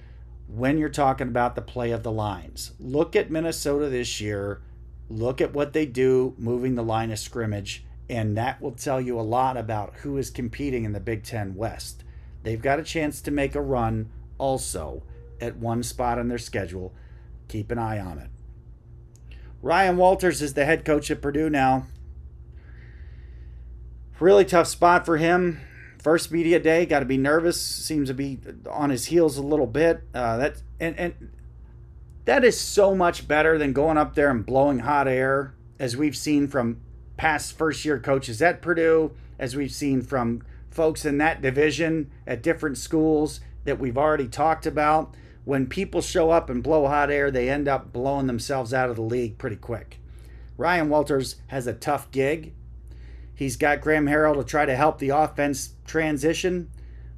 when 0.47 0.79
you're 0.79 0.89
talking 0.89 1.29
about 1.29 1.55
the 1.55 1.63
play 1.63 1.91
of 1.93 2.03
the 2.03 2.13
lines. 2.13 2.73
Look 2.79 3.17
at 3.17 3.31
Minnesota 3.31 3.89
this 3.89 4.21
year. 4.21 4.61
Look 5.09 5.41
at 5.41 5.55
what 5.55 5.73
they 5.73 5.87
do 5.87 6.35
moving 6.37 6.75
the 6.75 6.83
line 6.83 7.11
of 7.11 7.19
scrimmage 7.19 7.85
and 8.09 8.37
that 8.37 8.61
will 8.61 8.73
tell 8.73 9.01
you 9.01 9.19
a 9.19 9.23
lot 9.23 9.57
about 9.57 9.95
who 9.97 10.17
is 10.17 10.31
competing 10.31 10.85
in 10.85 10.93
the 10.93 11.01
Big 11.01 11.25
Ten 11.25 11.55
West. 11.55 12.05
They've 12.43 12.63
got 12.63 12.81
a 12.81 12.85
chance 12.85 13.21
to 13.23 13.31
make 13.31 13.55
a 13.55 13.61
run 13.61 14.11
also 14.39 15.03
at 15.41 15.57
one 15.57 15.83
spot 15.83 16.19
on 16.19 16.29
their 16.29 16.39
schedule. 16.39 16.95
Keep 17.49 17.71
an 17.71 17.79
eye 17.79 17.99
on 17.99 18.19
it. 18.19 18.31
Ryan 19.61 19.97
Walters 19.97 20.41
is 20.41 20.55
the 20.55 20.65
head 20.65 20.85
coach 20.85 21.11
at 21.11 21.21
Purdue 21.21 21.51
now. 21.51 21.87
Really 24.21 24.45
tough 24.45 24.67
spot 24.67 25.05
for 25.05 25.17
him. 25.17 25.61
First 26.03 26.31
media 26.33 26.59
day, 26.59 26.87
got 26.87 27.01
to 27.01 27.05
be 27.05 27.17
nervous. 27.17 27.61
Seems 27.61 28.09
to 28.09 28.15
be 28.15 28.39
on 28.71 28.91
his 28.91 29.07
heels 29.07 29.37
a 29.37 29.43
little 29.43 29.67
bit. 29.67 30.03
Uh, 30.15 30.37
that 30.39 30.63
and 30.81 30.99
and 30.99 31.31
that 32.25 32.45
is 32.45 32.61
so 32.61 32.95
much 32.95 33.27
better 33.27 33.59
than 33.59 33.73
going 33.73 33.97
up 33.97 34.15
there 34.15 34.31
and 34.31 34.45
blowing 34.45 34.81
hot 34.81 35.09
air, 35.09 35.55
as 35.79 35.97
we've 35.97 36.17
seen 36.17 36.47
from 36.47 36.81
past 37.19 37.59
first 37.59 37.85
year 37.85 37.99
coaches 37.99 38.41
at 38.41 38.63
Purdue, 38.63 39.11
as 39.39 39.55
we've 39.55 39.73
seen 39.73 40.01
from 40.01 40.43
folks 40.71 41.05
in 41.05 41.19
that 41.19 41.43
division 41.43 42.11
at 42.27 42.43
different 42.43 42.79
schools 42.79 43.41
that 43.65 43.79
we've 43.79 43.99
already 43.99 44.29
talked 44.29 44.65
about. 44.65 45.15
When 45.45 45.67
people 45.67 46.01
show 46.01 46.31
up 46.31 46.49
and 46.49 46.63
blow 46.63 46.87
hot 46.87 47.11
air, 47.11 47.31
they 47.31 47.51
end 47.51 47.69
up 47.69 47.93
blowing 47.93 48.27
themselves 48.27 48.73
out 48.73 48.89
of 48.89 48.97
the 48.97 49.03
league 49.03 49.37
pretty 49.37 49.57
quick. 49.57 49.99
Ryan 50.57 50.89
Walters 50.89 51.37
has 51.49 51.67
a 51.67 51.73
tough 51.73 52.11
gig. 52.11 52.55
He's 53.35 53.57
got 53.57 53.81
Graham 53.81 54.07
Harrell 54.07 54.37
to 54.37 54.45
try 54.45 54.67
to 54.67 54.77
help 54.77 54.99
the 54.99 55.11
offense 55.11 55.75
transition, 55.87 56.71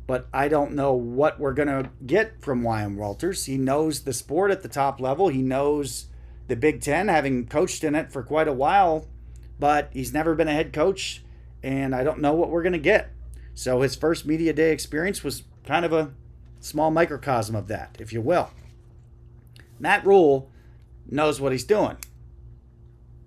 but 0.07 0.29
I 0.33 0.49
don't 0.49 0.73
know 0.73 0.93
what 0.93 1.39
we're 1.39 1.55
going 1.55 1.69
to 1.69 1.91
get 2.07 2.41
from 2.41 2.67
Ryan 2.67 2.97
Walters. 2.97 3.47
He 3.47 3.57
knows 3.59 4.03
the 4.03 4.13
sport 4.13 4.51
at 4.51 4.63
the 4.63 4.69
top 4.69 5.01
level, 5.01 5.29
he 5.29 5.43
knows 5.43 6.07
the 6.49 6.57
Big 6.57 6.81
Ten, 6.81 7.09
having 7.09 7.47
coached 7.47 7.85
in 7.85 7.95
it 7.95 8.13
for 8.13 8.23
quite 8.23 8.49
a 8.49 8.53
while 8.53 9.07
but 9.61 9.91
he's 9.93 10.13
never 10.13 10.35
been 10.35 10.49
a 10.49 10.53
head 10.53 10.73
coach, 10.73 11.23
and 11.63 11.95
I 11.95 12.03
don't 12.03 12.21
know 12.21 12.33
what 12.33 12.51
we're 12.51 12.63
going 12.63 12.73
to 12.73 12.79
get. 12.79 13.11
So 13.55 13.83
his 13.83 13.95
first 13.95 14.27
media 14.27 14.53
day 14.53 14.73
experience 14.73 15.23
was 15.23 15.45
kind 15.65 15.85
of 15.85 15.93
a 15.93 16.13
small 16.61 16.91
microcosm 16.91 17.55
of 17.55 17.69
that, 17.69 17.97
if 18.01 18.13
you 18.13 18.21
will. 18.21 18.51
Matt 19.79 20.05
Rhule 20.05 20.51
knows 21.07 21.41
what 21.41 21.53
he's 21.53 21.65
doing. 21.65 21.97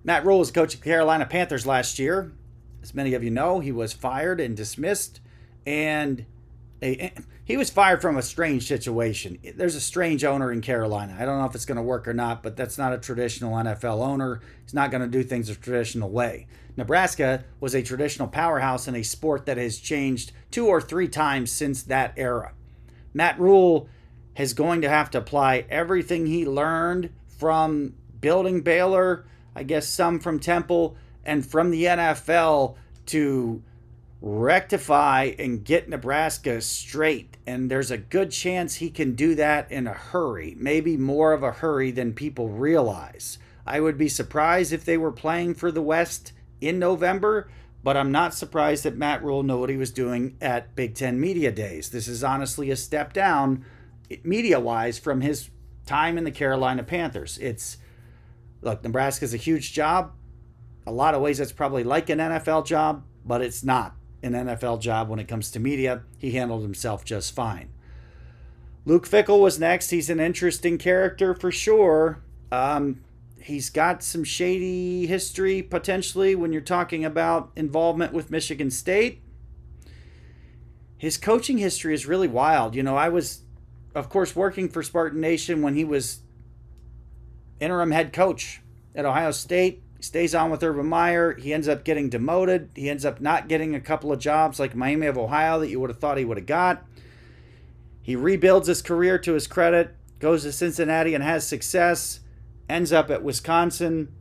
Matt 0.04 0.26
Rhule 0.26 0.40
was 0.40 0.52
coach 0.52 0.74
of 0.74 0.82
the 0.82 0.86
Carolina 0.90 1.26
Panthers 1.26 1.66
last 1.66 1.98
year. 2.00 2.34
As 2.82 2.94
many 2.94 3.14
of 3.14 3.24
you 3.24 3.30
know, 3.30 3.60
he 3.60 3.72
was 3.72 3.94
fired 3.94 4.42
and 4.42 4.58
dismissed, 4.58 5.22
and 5.66 6.26
a, 6.84 6.96
eh, 6.98 7.10
he 7.46 7.58
was 7.58 7.70
fired 7.70 8.02
from 8.02 8.18
a 8.18 8.22
strange 8.22 8.68
situation. 8.68 9.40
There's 9.56 9.76
a 9.76 9.82
strange 9.82 10.24
owner 10.24 10.52
in 10.52 10.62
Carolina. 10.62 11.16
I 11.18 11.26
don't 11.26 11.40
know 11.40 11.46
if 11.46 11.56
it's 11.56 11.66
going 11.66 11.78
to 11.78 11.82
work 11.82 12.08
or 12.08 12.14
not, 12.14 12.44
but 12.44 12.56
that's 12.56 12.78
not 12.78 12.94
a 12.94 12.98
traditional 12.98 13.54
NFL 13.54 14.06
owner. 14.06 14.42
He's 14.64 14.74
not 14.74 14.92
going 14.92 15.02
to 15.02 15.08
do 15.08 15.24
things 15.24 15.50
a 15.50 15.56
traditional 15.56 16.10
way. 16.10 16.48
Nebraska 16.76 17.44
was 17.60 17.74
a 17.74 17.82
traditional 17.82 18.28
powerhouse 18.28 18.88
in 18.88 18.96
a 18.96 19.04
sport 19.04 19.46
that 19.46 19.58
has 19.58 19.80
changed 19.80 20.32
two 20.52 20.68
or 20.68 20.82
three 20.82 21.08
times 21.08 21.52
since 21.52 21.84
that 21.84 22.14
era. 22.18 22.54
Matt 23.14 23.40
Rhule 23.40 23.88
is 24.38 24.54
going 24.54 24.82
to 24.82 24.90
have 24.90 25.12
to 25.12 25.20
apply 25.20 25.66
everything 25.70 26.26
he 26.26 26.46
learned 26.46 27.12
from 27.28 27.94
building 28.20 28.62
Baylor, 28.62 29.26
I 29.56 29.64
guess 29.64 29.88
some 29.88 30.20
from 30.20 30.40
Temple, 30.40 30.98
and 31.24 31.46
from 31.46 31.72
the 31.72 31.84
NFL 31.86 32.76
to 33.08 33.62
rectify 34.26 35.32
and 35.38 35.66
get 35.66 35.90
Nebraska 35.90 36.62
straight. 36.62 37.36
And 37.46 37.70
there's 37.70 37.92
a 37.92 37.98
good 37.98 38.32
chance 38.32 38.76
he 38.76 38.90
can 38.90 39.16
do 39.16 39.36
that 39.36 39.70
in 39.70 39.86
a 39.86 39.94
hurry, 39.94 40.56
maybe 40.58 40.96
more 40.96 41.34
of 41.34 41.44
a 41.44 41.52
hurry 41.52 41.92
than 41.92 42.14
people 42.14 42.48
realize. 42.48 43.38
I 43.68 43.82
would 43.82 43.98
be 43.98 44.08
surprised 44.08 44.72
if 44.72 44.86
they 44.86 44.98
were 44.98 45.12
playing 45.12 45.56
for 45.56 45.74
the 45.74 45.82
West 45.82 46.32
in 46.62 46.80
November, 46.80 47.50
but 47.84 47.98
I'm 47.98 48.14
not 48.14 48.34
surprised 48.34 48.86
that 48.86 48.96
Matt 48.96 49.22
Rhule 49.22 49.44
knew 49.44 49.60
what 49.60 49.70
he 49.70 49.76
was 49.76 49.92
doing 49.92 50.38
at 50.40 50.74
Big 50.74 50.96
Ten 50.96 51.20
Media 51.20 51.52
Days. 51.52 51.90
This 51.90 52.08
is 52.08 52.24
honestly 52.24 52.72
a 52.72 52.78
step 52.78 53.12
down, 53.12 53.66
media 54.24 54.58
wise, 54.58 54.98
from 54.98 55.20
his 55.20 55.50
time 55.86 56.18
in 56.18 56.24
the 56.24 56.32
Carolina 56.32 56.84
Panthers. 56.84 57.38
It's, 57.40 57.76
look, 58.62 58.86
Nebraska's 58.86 59.34
a 59.34 59.38
huge 59.38 59.74
job. 59.74 60.14
A 60.88 60.94
lot 60.94 61.14
of 61.14 61.22
ways, 61.22 61.42
it's 61.42 61.52
probably 61.52 61.84
like 61.84 62.10
an 62.10 62.20
NFL 62.20 62.66
job, 62.66 63.04
but 63.26 63.42
it's 63.42 63.66
not 63.66 63.98
an 64.24 64.34
NFL 64.34 64.80
job 64.80 65.10
when 65.10 65.20
it 65.20 65.28
comes 65.28 65.52
to 65.52 65.60
media. 65.60 66.04
He 66.18 66.32
handled 66.32 66.64
himself 66.64 67.04
just 67.04 67.36
fine. 67.36 67.70
Luke 68.86 69.08
Fickell 69.08 69.40
was 69.40 69.60
next. 69.60 69.90
He's 69.92 70.10
an 70.10 70.20
interesting 70.20 70.78
character 70.78 71.34
for 71.34 71.52
sure. 71.52 72.22
Um, 72.52 73.04
he's 73.42 73.70
got 73.70 74.04
some 74.04 74.24
shady 74.24 75.06
history 75.06 75.62
potentially 75.62 76.36
when 76.36 76.52
you're 76.52 76.62
talking 76.62 77.06
about 77.06 77.52
involvement 77.56 78.14
with 78.14 78.32
Michigan 78.32 78.72
State. 78.72 79.22
His 80.98 81.18
coaching 81.18 81.58
history 81.58 81.94
is 81.94 82.06
really 82.06 82.28
wild. 82.28 82.76
You 82.76 82.84
know, 82.84 82.96
I 82.96 83.10
was, 83.10 83.42
of 83.94 84.10
course, 84.10 84.36
working 84.36 84.70
for 84.70 84.82
Spartan 84.84 85.20
Nation 85.20 85.62
when 85.62 85.76
he 85.76 85.84
was 85.84 86.22
interim 87.60 87.92
head 87.92 88.14
coach 88.14 88.62
at 88.96 89.06
Ohio 89.06 89.32
State 89.32 89.83
stays 90.04 90.36
on 90.36 90.52
with 90.52 90.64
Urban 90.64 90.88
Meyer. 90.88 91.34
He 91.34 91.54
ends 91.54 91.68
up 91.68 91.84
getting 91.84 92.10
demoted. 92.10 92.70
He 92.76 92.90
ends 92.90 93.06
up 93.06 93.22
not 93.22 93.48
getting 93.48 93.74
a 93.74 93.80
couple 93.80 94.12
of 94.12 94.20
jobs 94.20 94.60
like 94.60 94.76
Miami 94.76 95.08
of 95.08 95.18
Ohio 95.18 95.60
that 95.60 95.70
you 95.70 95.80
would 95.80 95.90
have 95.90 96.00
thought 96.00 96.18
he 96.18 96.26
would 96.26 96.38
have 96.38 96.46
got. 96.46 96.86
He 98.02 98.16
rebuilds 98.16 98.68
his 98.68 98.82
career 98.82 99.18
to 99.20 99.34
his 99.34 99.48
credit, 99.48 99.96
goes 100.20 100.44
to 100.44 100.52
Cincinnati 100.52 101.16
and 101.16 101.24
has 101.24 101.48
success, 101.48 102.20
ends 102.68 102.92
up 102.92 103.10
at 103.10 103.24
Wisconsin, 103.24 104.14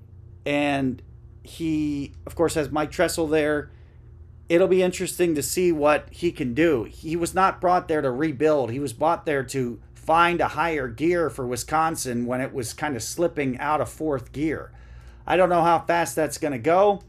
and 0.46 1.02
he, 1.42 2.12
of 2.26 2.36
course, 2.36 2.54
has 2.54 2.70
Mike 2.70 2.92
Tressel 2.92 3.26
there. 3.26 3.70
It'll 4.48 4.68
be 4.68 4.82
interesting 4.82 5.34
to 5.34 5.42
see 5.42 5.72
what 5.72 6.06
he 6.10 6.30
can 6.30 6.54
do. 6.54 6.84
He 6.84 7.16
was 7.16 7.34
not 7.34 7.60
brought 7.60 7.88
there 7.88 8.02
to 8.02 8.10
rebuild, 8.10 8.70
he 8.70 8.80
was 8.80 8.92
brought 8.92 9.26
there 9.26 9.42
to 9.44 9.80
find 9.94 10.40
a 10.40 10.48
higher 10.48 10.88
gear 10.88 11.30
for 11.30 11.46
Wisconsin 11.46 12.26
when 12.26 12.40
it 12.40 12.52
was 12.52 12.72
kind 12.72 12.94
of 12.96 13.02
slipping 13.02 13.58
out 13.58 13.80
of 13.80 13.88
fourth 13.88 14.32
gear. 14.32 14.72
I 15.26 15.36
don't 15.36 15.48
know 15.48 15.62
how 15.62 15.80
fast 15.80 16.16
that's 16.16 16.38
going 16.38 16.52
to 16.52 16.58
go. 16.58 17.02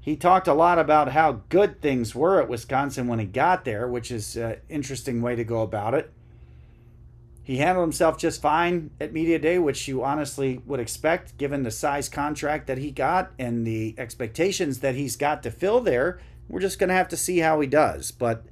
He 0.00 0.16
talked 0.16 0.48
a 0.48 0.54
lot 0.54 0.78
about 0.78 1.12
how 1.12 1.42
good 1.48 1.80
things 1.80 2.14
were 2.14 2.40
at 2.40 2.48
Wisconsin 2.48 3.08
when 3.08 3.18
he 3.18 3.26
got 3.26 3.64
there, 3.64 3.86
which 3.86 4.10
is 4.10 4.36
an 4.36 4.56
interesting 4.68 5.20
way 5.20 5.36
to 5.36 5.44
go 5.44 5.62
about 5.62 5.94
it. 5.94 6.12
He 7.42 7.58
handled 7.58 7.84
himself 7.84 8.18
just 8.18 8.42
fine 8.42 8.90
at 9.00 9.12
Media 9.12 9.38
Day, 9.38 9.58
which 9.58 9.88
you 9.88 10.04
honestly 10.04 10.60
would 10.66 10.80
expect 10.80 11.38
given 11.38 11.62
the 11.62 11.70
size 11.70 12.08
contract 12.08 12.66
that 12.66 12.76
he 12.76 12.90
got 12.90 13.32
and 13.38 13.66
the 13.66 13.94
expectations 13.96 14.80
that 14.80 14.94
he's 14.94 15.16
got 15.16 15.42
to 15.44 15.50
fill 15.50 15.80
there. 15.80 16.20
We're 16.48 16.60
just 16.60 16.78
going 16.78 16.88
to 16.88 16.94
have 16.94 17.08
to 17.08 17.16
see 17.16 17.38
how 17.38 17.60
he 17.60 17.66
does. 17.66 18.10
But 18.10 18.44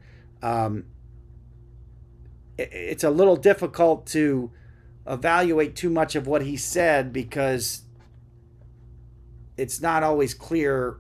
um, 0.42 0.84
it's 2.58 3.04
a 3.04 3.10
little 3.10 3.36
difficult 3.36 4.06
to 4.08 4.50
evaluate 5.06 5.76
too 5.76 5.90
much 5.90 6.16
of 6.16 6.26
what 6.26 6.42
he 6.42 6.56
said 6.56 7.12
because 7.12 7.82
it's 9.56 9.80
not 9.80 10.02
always 10.02 10.34
clear 10.34 10.98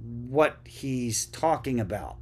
what 0.00 0.58
he's 0.64 1.26
talking 1.26 1.80
about. 1.80 2.16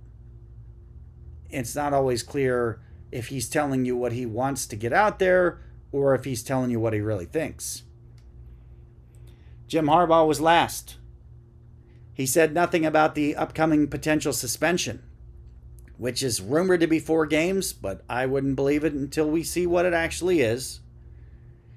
It's 1.51 1.75
not 1.75 1.93
always 1.93 2.23
clear 2.23 2.81
if 3.13 3.29
he's 3.29 3.49
telling 3.49 3.85
you 3.85 3.97
what 3.97 4.13
he 4.13 4.27
wants 4.27 4.67
to 4.67 4.77
get 4.77 4.93
out 4.93 5.19
there 5.19 5.61
or 5.93 6.15
if 6.15 6.25
he's 6.25 6.43
telling 6.43 6.71
you 6.71 6.81
what 6.81 6.93
he 6.93 7.01
really 7.01 7.27
thinks. 7.27 7.85
Jim 9.69 9.87
Harbaugh 9.87 10.27
was 10.27 10.41
last. 10.41 10.97
He 12.13 12.27
said 12.27 12.55
nothing 12.55 12.85
about 12.87 13.15
the 13.15 13.35
upcoming 13.35 13.89
potential 13.89 14.33
suspension, 14.33 15.03
which 15.97 16.23
is 16.23 16.41
rumored 16.41 16.81
to 16.81 16.87
be 16.87 16.99
four 17.01 17.27
games, 17.27 17.73
but 17.73 18.03
I 18.09 18.27
wouldn't 18.27 18.57
believe 18.57 18.85
it 18.85 18.93
until 18.93 19.29
we 19.29 19.43
see 19.43 19.67
what 19.67 19.85
it 19.85 19.93
actually 19.93 20.41
is. 20.41 20.81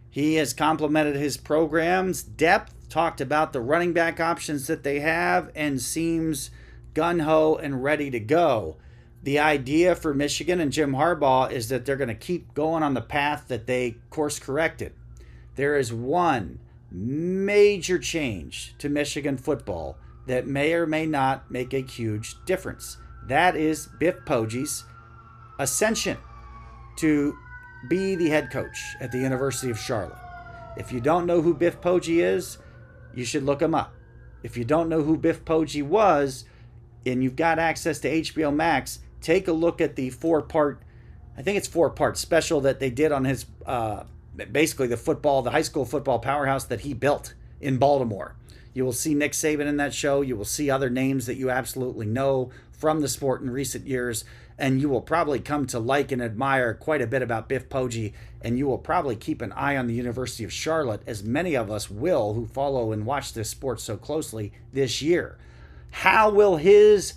He 0.09 0.35
has 0.35 0.53
complimented 0.53 1.15
his 1.15 1.37
program's 1.37 2.23
depth, 2.23 2.73
talked 2.89 3.21
about 3.21 3.53
the 3.53 3.61
running 3.61 3.93
back 3.93 4.19
options 4.19 4.67
that 4.67 4.83
they 4.83 4.99
have, 4.99 5.51
and 5.55 5.81
seems 5.81 6.51
gun 6.93 7.19
ho 7.19 7.55
and 7.55 7.83
ready 7.83 8.09
to 8.11 8.19
go. 8.19 8.77
The 9.23 9.39
idea 9.39 9.95
for 9.95 10.13
Michigan 10.13 10.59
and 10.59 10.71
Jim 10.71 10.93
Harbaugh 10.93 11.51
is 11.51 11.69
that 11.69 11.85
they're 11.85 11.97
going 11.97 12.07
to 12.07 12.15
keep 12.15 12.53
going 12.53 12.83
on 12.83 12.93
the 12.93 13.01
path 13.01 13.45
that 13.47 13.67
they 13.67 13.97
course 14.09 14.39
corrected. 14.39 14.93
There 15.55 15.75
is 15.75 15.91
one 15.91 16.59
major 16.91 17.99
change 17.99 18.75
to 18.77 18.89
Michigan 18.89 19.37
football 19.37 19.97
that 20.27 20.47
may 20.47 20.73
or 20.73 20.85
may 20.85 21.05
not 21.05 21.49
make 21.51 21.73
a 21.73 21.79
huge 21.79 22.35
difference. 22.45 22.97
That 23.27 23.55
is 23.55 23.89
Biff 23.99 24.15
Poggi's 24.25 24.85
ascension 25.59 26.17
to 26.97 27.35
be 27.89 28.15
the 28.15 28.29
head 28.29 28.51
coach 28.51 28.95
at 28.99 29.11
the 29.11 29.19
University 29.19 29.69
of 29.69 29.79
Charlotte. 29.79 30.17
If 30.77 30.91
you 30.91 31.01
don't 31.01 31.25
know 31.25 31.41
who 31.41 31.53
Biff 31.53 31.81
Poggi 31.81 32.23
is, 32.23 32.59
you 33.13 33.25
should 33.25 33.43
look 33.43 33.61
him 33.61 33.75
up. 33.75 33.93
If 34.43 34.57
you 34.57 34.63
don't 34.63 34.89
know 34.89 35.01
who 35.01 35.17
Biff 35.17 35.43
Poggi 35.43 35.83
was, 35.83 36.45
and 37.05 37.23
you've 37.23 37.35
got 37.35 37.59
access 37.59 37.99
to 37.99 38.09
HBO 38.09 38.53
Max, 38.53 38.99
take 39.21 39.47
a 39.47 39.53
look 39.53 39.81
at 39.81 39.95
the 39.95 40.09
four 40.09 40.41
part, 40.41 40.81
I 41.37 41.41
think 41.41 41.57
it's 41.57 41.67
four 41.67 41.89
part 41.89 42.17
special 42.17 42.61
that 42.61 42.79
they 42.79 42.89
did 42.89 43.11
on 43.11 43.25
his, 43.25 43.45
uh, 43.65 44.03
basically 44.51 44.87
the 44.87 44.97
football, 44.97 45.41
the 45.41 45.51
high 45.51 45.61
school 45.61 45.85
football 45.85 46.19
powerhouse 46.19 46.65
that 46.65 46.81
he 46.81 46.93
built 46.93 47.33
in 47.59 47.77
Baltimore. 47.77 48.35
You 48.73 48.85
will 48.85 48.93
see 48.93 49.15
Nick 49.15 49.31
Saban 49.31 49.65
in 49.65 49.77
that 49.77 49.93
show. 49.93 50.21
You 50.21 50.35
will 50.35 50.45
see 50.45 50.69
other 50.69 50.89
names 50.89 51.25
that 51.25 51.35
you 51.35 51.49
absolutely 51.49 52.05
know 52.05 52.51
from 52.71 53.01
the 53.01 53.07
sport 53.07 53.41
in 53.41 53.49
recent 53.49 53.87
years. 53.87 54.23
And 54.57 54.81
you 54.81 54.89
will 54.89 55.01
probably 55.01 55.39
come 55.39 55.67
to 55.67 55.79
like 55.79 56.11
and 56.11 56.21
admire 56.21 56.73
quite 56.73 57.01
a 57.01 57.07
bit 57.07 57.21
about 57.21 57.47
Biff 57.47 57.69
Poggi. 57.69 58.13
And 58.41 58.57
you 58.57 58.65
will 58.65 58.77
probably 58.77 59.15
keep 59.15 59.41
an 59.41 59.51
eye 59.51 59.77
on 59.77 59.87
the 59.87 59.93
University 59.93 60.43
of 60.43 60.51
Charlotte, 60.51 61.01
as 61.05 61.23
many 61.23 61.55
of 61.55 61.69
us 61.69 61.89
will 61.89 62.33
who 62.33 62.47
follow 62.47 62.91
and 62.91 63.05
watch 63.05 63.33
this 63.33 63.49
sport 63.49 63.79
so 63.79 63.97
closely 63.97 64.51
this 64.73 65.01
year. 65.01 65.37
How 65.91 66.29
will 66.29 66.57
his 66.57 67.13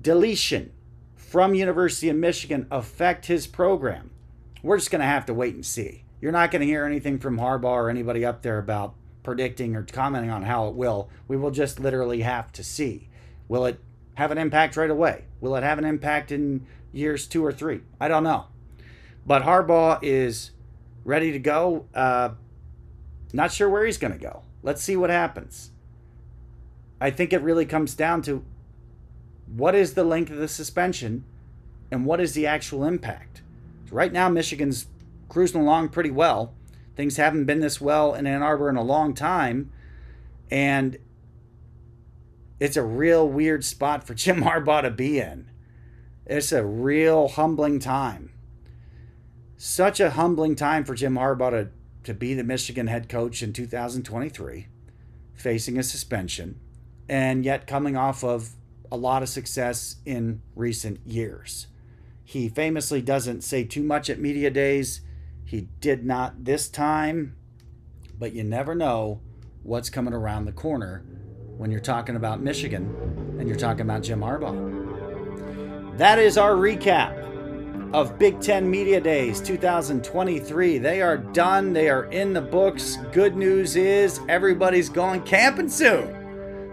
deletion 0.00 0.72
from 1.14 1.54
University 1.54 2.08
of 2.08 2.16
Michigan 2.16 2.66
affect 2.70 3.26
his 3.26 3.46
program? 3.46 4.10
We're 4.62 4.78
just 4.78 4.90
going 4.90 5.00
to 5.00 5.06
have 5.06 5.26
to 5.26 5.34
wait 5.34 5.54
and 5.54 5.64
see. 5.64 6.04
You're 6.20 6.32
not 6.32 6.50
going 6.50 6.60
to 6.60 6.66
hear 6.66 6.84
anything 6.84 7.18
from 7.18 7.38
Harbaugh 7.38 7.64
or 7.64 7.90
anybody 7.90 8.24
up 8.24 8.42
there 8.42 8.58
about 8.58 8.94
predicting 9.22 9.76
or 9.76 9.82
commenting 9.82 10.30
on 10.30 10.42
how 10.42 10.68
it 10.68 10.74
will. 10.74 11.10
We 11.28 11.36
will 11.36 11.50
just 11.50 11.78
literally 11.78 12.22
have 12.22 12.50
to 12.52 12.64
see. 12.64 13.08
Will 13.48 13.66
it 13.66 13.78
have 14.14 14.30
an 14.30 14.38
impact 14.38 14.76
right 14.76 14.90
away? 14.90 15.24
Will 15.40 15.56
it 15.56 15.62
have 15.62 15.78
an 15.78 15.84
impact 15.84 16.32
in 16.32 16.66
years 16.92 17.26
two 17.26 17.44
or 17.44 17.52
three? 17.52 17.80
I 18.00 18.08
don't 18.08 18.24
know. 18.24 18.46
But 19.26 19.42
Harbaugh 19.42 19.98
is 20.02 20.50
ready 21.04 21.32
to 21.32 21.38
go. 21.38 21.86
Uh, 21.94 22.30
not 23.32 23.52
sure 23.52 23.68
where 23.68 23.84
he's 23.84 23.98
going 23.98 24.12
to 24.12 24.18
go. 24.18 24.42
Let's 24.62 24.82
see 24.82 24.96
what 24.96 25.10
happens. 25.10 25.70
I 27.00 27.10
think 27.10 27.32
it 27.32 27.42
really 27.42 27.66
comes 27.66 27.94
down 27.94 28.22
to 28.22 28.44
what 29.46 29.74
is 29.74 29.94
the 29.94 30.04
length 30.04 30.30
of 30.30 30.38
the 30.38 30.48
suspension 30.48 31.24
and 31.90 32.06
what 32.06 32.20
is 32.20 32.34
the 32.34 32.46
actual 32.46 32.84
impact. 32.84 33.42
So 33.88 33.96
right 33.96 34.12
now, 34.12 34.28
Michigan's 34.28 34.86
cruising 35.28 35.60
along 35.60 35.90
pretty 35.90 36.10
well. 36.10 36.54
Things 36.96 37.16
haven't 37.16 37.44
been 37.44 37.60
this 37.60 37.80
well 37.80 38.14
in 38.14 38.26
Ann 38.26 38.42
Arbor 38.42 38.70
in 38.70 38.76
a 38.76 38.82
long 38.82 39.14
time. 39.14 39.70
And 40.50 40.96
it's 42.64 42.78
a 42.78 42.82
real 42.82 43.28
weird 43.28 43.62
spot 43.62 44.06
for 44.06 44.14
Jim 44.24 44.42
Harbaugh 44.42 44.82
to 44.82 44.90
be 44.90 45.20
in. 45.20 45.50
It's 46.24 46.50
a 46.50 46.64
real 46.64 47.28
humbling 47.28 47.78
time. 47.78 48.32
Such 49.58 50.00
a 50.00 50.12
humbling 50.12 50.56
time 50.56 50.84
for 50.84 50.94
Jim 50.94 51.14
Harbaugh 51.14 51.50
to, 51.50 51.68
to 52.04 52.14
be 52.14 52.32
the 52.32 52.42
Michigan 52.42 52.86
head 52.86 53.10
coach 53.10 53.42
in 53.42 53.52
2023, 53.52 54.68
facing 55.34 55.78
a 55.78 55.82
suspension, 55.82 56.58
and 57.06 57.44
yet 57.44 57.66
coming 57.66 57.98
off 57.98 58.24
of 58.24 58.52
a 58.90 58.96
lot 58.96 59.22
of 59.22 59.28
success 59.28 59.96
in 60.06 60.40
recent 60.56 61.06
years. 61.06 61.66
He 62.24 62.48
famously 62.48 63.02
doesn't 63.02 63.44
say 63.44 63.64
too 63.64 63.82
much 63.82 64.08
at 64.08 64.18
media 64.18 64.50
days. 64.50 65.02
He 65.44 65.68
did 65.80 66.06
not 66.06 66.44
this 66.44 66.70
time, 66.70 67.36
but 68.18 68.32
you 68.32 68.42
never 68.42 68.74
know 68.74 69.20
what's 69.62 69.90
coming 69.90 70.14
around 70.14 70.46
the 70.46 70.52
corner 70.52 71.04
when 71.56 71.70
you're 71.70 71.80
talking 71.80 72.16
about 72.16 72.40
Michigan 72.40 73.36
and 73.38 73.48
you're 73.48 73.56
talking 73.56 73.82
about 73.82 74.02
Jim 74.02 74.20
Harbaugh. 74.20 75.96
That 75.98 76.18
is 76.18 76.36
our 76.36 76.54
recap 76.54 77.22
of 77.94 78.18
Big 78.18 78.40
Ten 78.40 78.68
Media 78.68 79.00
Days 79.00 79.40
2023. 79.40 80.78
They 80.78 81.00
are 81.00 81.16
done, 81.16 81.72
they 81.72 81.88
are 81.88 82.06
in 82.06 82.32
the 82.32 82.40
books. 82.40 82.98
Good 83.12 83.36
news 83.36 83.76
is 83.76 84.20
everybody's 84.28 84.88
going 84.88 85.22
camping 85.22 85.68
soon 85.68 86.08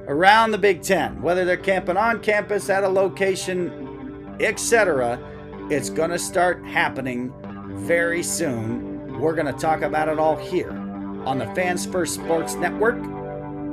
around 0.07 0.51
the 0.51 0.57
Big 0.57 0.81
Ten, 0.81 1.21
whether 1.21 1.45
they're 1.45 1.57
camping 1.57 1.97
on 1.97 2.19
campus, 2.21 2.69
at 2.69 2.83
a 2.83 2.89
location, 2.89 4.35
etc. 4.39 5.19
It's 5.69 5.91
going 5.91 6.09
to 6.09 6.19
start 6.19 6.65
happening 6.65 7.31
very 7.85 8.23
soon. 8.23 9.19
We're 9.19 9.35
going 9.35 9.53
to 9.53 9.59
talk 9.59 9.83
about 9.83 10.09
it 10.09 10.17
all 10.17 10.35
here 10.35 10.71
on 11.25 11.37
the 11.37 11.45
Fans 11.53 11.85
First 11.85 12.15
Sports 12.15 12.55
Network, 12.55 12.97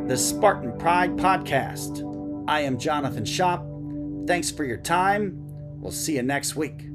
the 0.09 0.17
Spartan 0.17 0.73
Pride 0.79 1.19
Podcast. 1.19 2.03
I 2.49 2.61
am 2.61 2.79
Jonathan 2.79 3.27
Shop. 3.27 3.63
Thanks 4.27 4.51
for 4.51 4.65
your 4.65 4.79
time. 4.79 5.35
We'll 5.81 5.93
see 5.93 6.17
you 6.17 6.23
next 6.23 6.57
week. 6.57 6.87